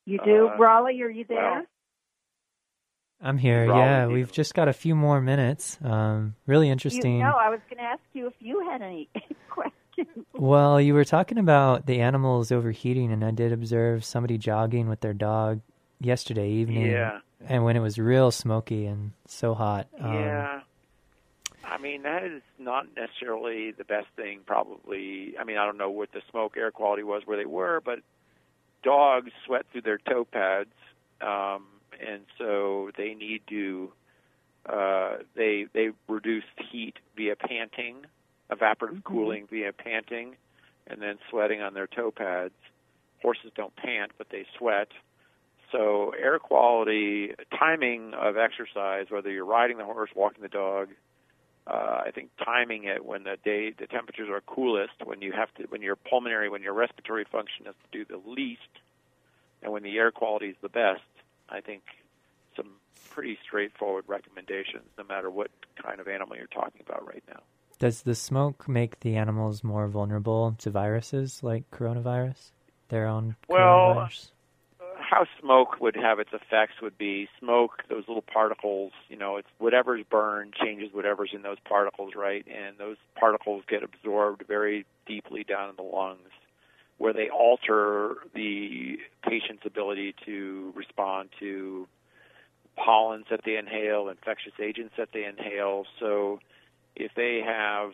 You 0.05 0.19
do, 0.25 0.49
uh, 0.49 0.57
Raleigh? 0.57 1.03
Are 1.03 1.11
you 1.11 1.25
there? 1.29 1.39
well, 1.39 1.67
I'm 3.21 3.39
here. 3.39 3.67
Probably 3.67 3.83
yeah, 3.83 4.07
we've 4.07 4.33
just 4.33 4.55
got 4.55 4.69
a 4.69 4.73
few 4.73 4.97
more 4.97 5.21
minutes. 5.21 5.79
Um, 5.83 6.35
really 6.47 6.71
interesting. 6.71 7.19
You, 7.19 7.25
no, 7.25 7.33
I 7.41 7.51
was 7.51 7.61
going 7.71 7.79
to 7.79 7.85
ask 7.85 8.01
you 8.13 8.27
if 8.27 8.35
you 8.41 8.69
had 8.69 8.83
any 8.83 9.09
questions. 9.49 10.27
Well, 10.33 10.81
you 10.81 10.95
were 10.95 11.05
talking 11.05 11.39
about 11.39 11.87
the 11.87 12.01
animals 12.01 12.51
overheating, 12.51 13.13
and 13.13 13.25
I 13.25 13.31
did 13.31 13.53
observe 13.53 14.05
somebody 14.05 14.39
jogging 14.39 14.89
with 14.89 15.01
their 15.01 15.13
dog 15.13 15.61
yesterday 16.01 16.51
evening. 16.51 16.91
Yeah. 16.91 17.21
And 17.47 17.65
when 17.65 17.77
it 17.77 17.81
was 17.81 17.99
real 17.99 18.31
smoky 18.31 18.87
and 18.87 19.13
so 19.27 19.55
hot. 19.55 19.87
Um, 20.01 20.15
Yeah. 20.15 20.61
I 21.65 21.79
mean, 21.79 22.03
that 22.03 22.25
is 22.25 22.43
not 22.59 22.87
necessarily 22.97 23.71
the 23.73 23.85
best 23.85 24.09
thing, 24.17 24.41
probably. 24.47 25.35
I 25.39 25.45
mean, 25.45 25.59
I 25.59 25.65
don't 25.65 25.79
know 25.79 25.91
what 25.91 26.13
the 26.13 26.23
smoke 26.31 26.57
air 26.57 26.71
quality 26.71 27.03
was 27.03 27.23
where 27.25 27.37
they 27.37 27.47
were, 27.47 27.81
but 27.85 28.01
dogs 28.83 29.31
sweat 29.47 29.67
through 29.71 29.83
their 29.83 29.99
toe 29.99 30.25
pads, 30.25 30.73
um, 31.21 31.67
and 32.05 32.23
so 32.39 32.91
they 32.97 33.15
need 33.15 33.43
to, 33.49 33.93
uh, 34.67 35.19
they, 35.35 35.67
they 35.73 35.91
reduce 36.09 36.45
heat 36.71 36.99
via 37.17 37.37
panting, 37.37 38.07
evaporative 38.51 39.01
Mhm. 39.01 39.05
cooling 39.05 39.47
via 39.47 39.73
panting, 39.73 40.37
and 40.87 41.01
then 41.01 41.19
sweating 41.31 41.63
on 41.63 41.75
their 41.75 41.87
toe 41.87 42.11
pads. 42.11 42.55
Horses 43.23 43.53
don't 43.55 43.75
pant, 43.77 44.13
but 44.19 44.31
they 44.31 44.45
sweat. 44.59 44.89
So 45.71 46.11
air 46.11 46.39
quality, 46.39 47.35
timing 47.57 48.15
of 48.15 48.37
exercise, 48.37 49.11
whether 49.11 49.31
you're 49.31 49.45
riding 49.45 49.79
the 49.79 49.85
horse, 49.85 50.11
walking 50.15 50.43
the 50.43 50.49
dog, 50.49 50.89
uh, 51.67 52.03
I 52.07 52.11
think 52.15 52.31
timing 52.45 52.85
it 52.85 53.05
when 53.05 53.25
the 53.25 53.37
day 53.45 53.71
the 53.71 53.87
temperatures 53.87 54.29
are 54.31 54.41
coolest, 54.41 54.95
when 55.05 55.23
you 55.23 55.33
have 55.33 55.53
to, 55.55 55.65
when 55.65 55.83
your 55.83 55.97
pulmonary, 55.97 56.49
when 56.49 56.63
your 56.63 56.73
respiratory 56.73 57.25
function 57.31 57.67
has 57.67 57.75
to 57.75 57.99
do 57.99 58.05
the 58.05 58.21
least, 58.29 58.61
and 59.63 59.73
when 59.73 59.83
the 59.83 59.97
air 59.97 60.11
quality 60.11 60.49
is 60.49 60.57
the 60.61 60.69
best, 60.69 61.03
I 61.49 61.61
think 61.61 61.83
some 62.57 62.67
pretty 63.11 63.39
straightforward 63.47 64.05
recommendations, 64.09 64.85
no 64.99 65.05
matter 65.05 65.31
what 65.31 65.51
kind 65.81 66.01
of 66.01 66.09
animal 66.09 66.37
you're 66.37 66.47
talking 66.47 66.83
about 66.85 67.07
right 67.07 67.23
now. 67.29 67.41
Does 67.79 68.03
the 68.03 68.15
smoke 68.15 68.69
make 68.69 69.01
the 69.01 69.17
animals 69.17 69.63
more 69.65 69.89
vulnerable 69.89 70.55
to 70.59 70.71
viruses 70.71 71.43
like 71.43 71.71
coronavirus? 71.71 72.53
Their 72.89 73.07
own 73.07 73.37
Well, 73.49 73.59
coronavirus? 73.59 74.31
How 75.13 75.27
smoke 75.43 75.79
would 75.79 75.95
have 75.95 76.19
its 76.19 76.31
effects 76.33 76.81
would 76.81 76.97
be 76.97 77.29
smoke 77.39 77.83
those 77.91 78.05
little 78.09 78.23
particles 78.23 78.93
you 79.09 79.17
know 79.17 79.37
it's 79.37 79.49
whatever's 79.59 80.03
burned 80.11 80.55
changes 80.55 80.89
whatever's 80.95 81.33
in 81.35 81.43
those 81.43 81.59
particles 81.69 82.15
right? 82.17 82.47
And 82.47 82.79
those 82.79 82.97
particles 83.15 83.63
get 83.69 83.83
absorbed 83.83 84.45
very 84.49 84.87
deeply 85.07 85.45
down 85.45 85.69
in 85.69 85.77
the 85.77 85.83
lungs 85.83 86.31
where 86.97 87.13
they 87.13 87.29
alter 87.29 88.15
the 88.35 88.99
patient's 89.29 89.67
ability 89.67 90.15
to 90.25 90.73
respond 90.75 91.29
to 91.41 91.87
pollens 92.77 93.27
that 93.31 93.41
they 93.45 93.57
inhale 93.57 94.09
infectious 94.09 94.53
agents 94.63 94.95
that 94.97 95.09
they 95.13 95.25
inhale. 95.25 95.85
So 96.01 96.39
if 96.97 97.13
they 97.17 97.43
have 97.45 97.93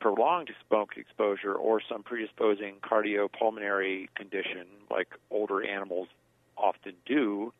prolonged 0.00 0.50
smoke 0.66 0.96
exposure 0.96 1.52
or 1.52 1.82
some 1.86 2.02
predisposing 2.02 2.76
cardiopulmonary 2.80 4.08
condition 4.14 4.66
like 4.90 5.08
older 5.30 5.62
animals 5.62 6.08
often 6.58 6.94
do, 7.06 7.52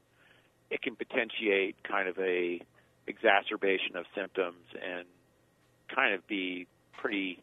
it 0.70 0.82
can 0.82 0.96
potentiate 0.96 1.76
kind 1.82 2.08
of 2.08 2.18
a 2.18 2.60
exacerbation 3.06 3.96
of 3.96 4.04
symptoms 4.14 4.64
and 4.74 5.06
kind 5.94 6.14
of 6.14 6.26
be 6.26 6.66
pretty 6.92 7.42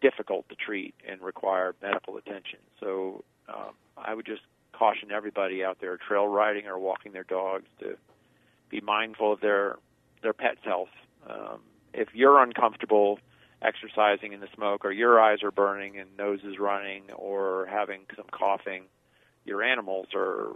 difficult 0.00 0.48
to 0.48 0.54
treat 0.56 0.94
and 1.08 1.20
require 1.20 1.74
medical 1.82 2.16
attention. 2.16 2.58
So 2.80 3.24
um, 3.48 3.72
I 3.96 4.14
would 4.14 4.26
just 4.26 4.42
caution 4.72 5.10
everybody 5.10 5.64
out 5.64 5.78
there 5.80 5.96
trail 5.96 6.26
riding 6.26 6.66
or 6.66 6.78
walking 6.78 7.12
their 7.12 7.24
dogs 7.24 7.66
to 7.80 7.96
be 8.70 8.80
mindful 8.80 9.32
of 9.32 9.40
their 9.40 9.76
their 10.22 10.32
pet's 10.32 10.64
health. 10.64 10.88
Um, 11.28 11.60
if 11.94 12.08
you're 12.12 12.42
uncomfortable 12.42 13.18
exercising 13.62 14.32
in 14.32 14.40
the 14.40 14.48
smoke 14.54 14.84
or 14.84 14.92
your 14.92 15.20
eyes 15.20 15.42
are 15.42 15.50
burning 15.50 15.98
and 15.98 16.08
nose 16.16 16.40
is 16.44 16.58
running 16.58 17.02
or 17.14 17.66
having 17.70 18.00
some 18.14 18.26
coughing, 18.30 18.84
your 19.44 19.62
animals 19.62 20.06
are 20.14 20.50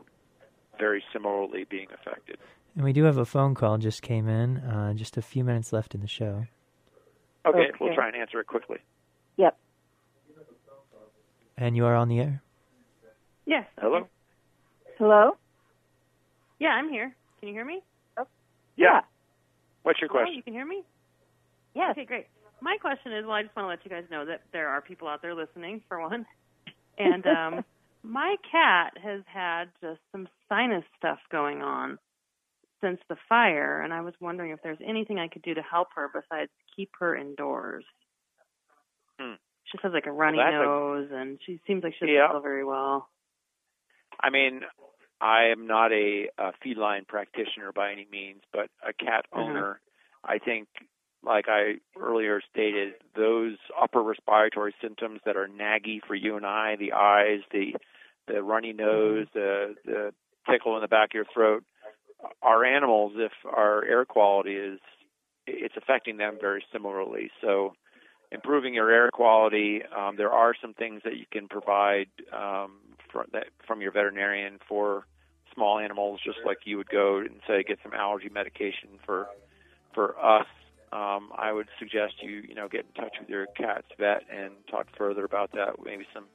very 0.79 1.03
similarly 1.13 1.65
being 1.69 1.89
affected. 1.95 2.39
And 2.75 2.85
we 2.85 2.93
do 2.93 3.05
have 3.05 3.19
a 3.19 3.25
phone 3.25 3.55
call 3.55 3.79
just 3.79 4.03
came 4.03 4.29
in. 4.29 4.59
Uh, 4.59 4.95
just 4.95 5.17
a 5.17 5.23
few 5.23 5.45
minutes 5.45 5.73
left 5.73 5.95
in 5.95 6.01
the 6.01 6.09
show. 6.09 6.47
Okay, 7.45 7.71
we'll 7.81 7.95
try 7.95 8.07
and 8.07 8.17
answer 8.17 8.41
it 8.41 8.47
quickly. 8.47 8.79
Yep. 9.37 9.57
And 11.57 11.77
you 11.77 11.85
are 11.85 11.95
on 11.95 12.09
the 12.09 12.21
air. 12.21 12.43
Yes. 13.47 13.65
Hello? 13.79 14.09
Hello? 14.99 15.37
Yeah, 16.61 16.69
I'm 16.69 16.89
here. 16.89 17.15
Can 17.41 17.49
you 17.49 17.55
hear 17.55 17.65
me? 17.65 17.83
Yeah. 18.77 19.01
What's 19.83 20.01
your 20.01 20.09
Hello, 20.09 20.23
question? 20.23 20.37
you 20.37 20.43
can 20.43 20.53
hear 20.53 20.65
me? 20.65 20.83
Yes. 21.75 21.91
Okay, 21.93 22.05
great. 22.05 22.27
My 22.61 22.77
question 22.81 23.13
is, 23.13 23.25
well, 23.27 23.35
I 23.35 23.43
just 23.43 23.55
want 23.57 23.67
to 23.67 23.71
let 23.71 23.85
you 23.85 23.91
guys 23.91 24.05
know 24.11 24.25
that 24.25 24.43
there 24.53 24.69
are 24.69 24.81
people 24.81 25.09
out 25.09 25.21
there 25.23 25.35
listening, 25.35 25.83
for 25.89 26.01
one. 26.01 26.27
And 26.99 27.27
um, 27.27 27.65
my 28.03 28.37
cat 28.51 28.95
has 29.03 29.23
had 29.27 29.67
just 29.81 30.01
some 30.11 30.29
sinus 30.49 30.85
stuff 30.99 31.19
going 31.31 31.63
on 31.63 31.99
since 32.81 32.99
the 33.09 33.17
fire, 33.29 33.81
and 33.81 33.93
I 33.93 34.01
was 34.01 34.15
wondering 34.21 34.51
if 34.51 34.61
there's 34.63 34.79
anything 34.85 35.19
I 35.19 35.29
could 35.29 35.43
do 35.43 35.55
to 35.55 35.63
help 35.63 35.89
her 35.95 36.11
besides 36.13 36.51
keep 36.75 36.91
her 36.99 37.15
indoors. 37.17 37.85
Hmm. 39.21 39.35
She 39.65 39.79
has 39.83 39.93
like 39.93 40.07
a 40.07 40.13
runny 40.13 40.39
Well, 40.39 40.47
that's 40.47 40.61
a- 40.61 40.65
nose, 40.65 41.09
and 41.13 41.39
she 41.47 41.61
seems 41.67 41.85
like 41.85 41.95
she 41.95 42.01
doesn't 42.07 42.15
Yeah. 42.15 42.31
feel 42.31 42.41
very 42.41 42.65
well. 42.65 43.09
I 44.21 44.31
mean, 44.31 44.63
I 45.21 45.45
am 45.45 45.67
not 45.69 45.93
a, 45.93 46.29
a 46.39 46.53
feline 46.63 47.05
practitioner 47.05 47.71
by 47.73 47.93
any 47.93 48.07
means, 48.11 48.43
but 48.53 48.69
a 48.83 48.93
cat 48.93 49.27
Mhm. 49.33 49.39
owner. 49.41 49.81
I 50.25 50.39
think, 50.39 50.69
like 51.23 51.49
I 51.49 51.77
earlier 51.97 52.41
stated, 52.51 52.95
those 53.15 53.57
upper 53.81 54.03
respiratory 54.03 54.75
symptoms 54.81 55.21
that 55.25 55.37
are 55.37 55.47
naggy 55.47 56.05
for 56.05 56.17
you 56.17 56.37
and 56.37 56.45
I, 56.45 56.75
the 56.77 56.93
eyes, 56.93 57.43
the 57.53 57.77
the 58.27 58.43
runny 58.43 58.73
nose, 58.73 59.27
the 59.35 59.75
the 59.85 60.13
tickle 60.51 60.77
in 60.77 60.83
the 60.83 60.89
back 60.89 61.11
of 61.11 61.15
your 61.15 61.27
throat, 61.33 61.65
our 62.43 62.65
animals, 62.65 63.13
if 63.17 63.33
our 63.45 63.85
air 63.85 64.05
quality 64.05 64.55
is, 64.55 64.81
it's 65.47 65.75
affecting 65.77 66.17
them 66.17 66.39
very 66.41 66.65
similarly. 66.73 67.31
So, 67.41 67.75
improving 68.31 68.75
your 68.75 68.91
air 68.91 69.11
quality, 69.13 69.83
um, 69.97 70.17
there 70.17 70.31
are 70.31 70.55
some 70.61 70.75
things 70.75 71.03
that 71.05 71.17
you 71.17 71.25
can 71.31 71.49
provide 71.49 72.09
um, 72.33 72.79
from 73.11 73.27
that 73.33 73.47
from 73.67 73.81
your 73.81 73.93
veterinarian 73.93 74.59
for 74.69 75.05
small 75.55 75.79
animals, 75.79 76.21
just 76.25 76.39
like 76.47 76.59
you 76.65 76.77
would 76.79 76.89
go 76.89 77.19
and 77.19 77.41
say 77.47 77.63
get 77.63 77.79
some 77.83 77.93
allergy 77.93 78.29
medication 78.29 78.91
for 79.05 79.27
for 79.95 80.19
us. 80.19 80.47
Um, 80.93 81.31
I 81.37 81.53
would 81.53 81.69
suggest 81.79 82.15
you 82.23 82.43
you 82.49 82.55
know 82.55 82.69
get 82.69 82.87
in 82.87 83.03
touch 83.03 83.15
with 83.19 83.29
your 83.29 83.47
cat's 83.57 83.87
vet 83.99 84.23
and 84.31 84.53
talk 84.71 84.87
further 84.97 85.25
about 85.25 85.53
that. 85.53 85.77
Maybe 85.85 86.07
some 86.15 86.27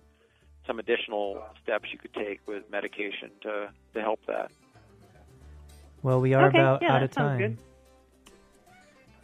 some 0.68 0.78
additional 0.80 1.42
steps 1.64 1.86
you 1.92 1.98
could 1.98 2.14
take 2.14 2.42
with 2.48 2.70
medication 2.70 3.32
to 3.42 3.70
to 3.94 4.02
help 4.02 4.20
that. 4.28 4.52
Well, 6.04 6.22
we 6.22 6.34
are 6.34 6.48
Okay, 6.48 6.60
about 6.60 6.82
yeah, 6.84 6.94
out 6.94 7.04
of 7.04 7.12
time. 7.12 7.38
good. 7.40 7.58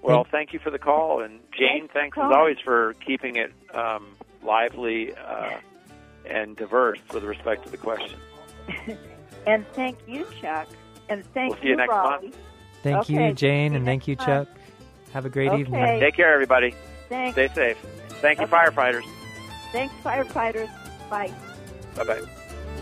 Well, 0.02 0.26
thank 0.30 0.52
you 0.52 0.60
for 0.60 0.70
the 0.70 0.80
call, 0.80 1.22
and 1.22 1.40
Jane, 1.58 1.82
Thanks 1.82 1.94
thanks 1.94 2.18
as 2.18 2.24
always 2.34 2.58
for 2.64 2.94
keeping 3.06 3.38
it 3.38 3.54
um, 3.74 4.16
lively 4.44 5.14
uh, 5.16 5.60
and 6.30 6.58
diverse 6.58 7.00
with 7.14 7.24
respect 7.24 7.64
to 7.66 7.70
the 7.70 7.78
question. 7.78 8.20
And 9.46 9.66
thank 9.74 9.98
you, 10.08 10.26
Chuck. 10.40 10.70
And 11.10 11.26
thank 11.34 11.52
We'll 11.52 11.62
see 11.62 11.68
you 11.68 11.76
next 11.76 11.90
Raleigh. 11.90 12.28
month. 12.28 12.38
Thank 12.82 12.98
Okay, 13.00 13.28
you, 13.28 13.34
Jane, 13.34 13.76
and 13.76 13.86
thank 13.86 14.08
you, 14.08 14.16
next 14.16 14.26
month. 14.26 14.48
Chuck. 14.48 14.58
Have 15.12 15.26
a 15.26 15.30
great 15.30 15.52
Okay. 15.52 15.60
evening. 15.60 16.00
Take 16.00 16.16
care, 16.16 16.34
everybody. 16.34 16.74
Thanks. 17.10 17.34
Stay 17.34 17.50
safe. 17.50 17.78
Thank 18.22 18.40
you, 18.40 18.46
Okay. 18.46 18.54
firefighters. 18.56 19.04
Thanks, 19.74 19.94
firefighters. 20.02 20.70
Bye. 21.14 21.32
Bye 21.96 22.04
bye. 22.06 22.22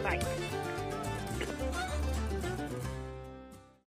Bye. 0.03 0.57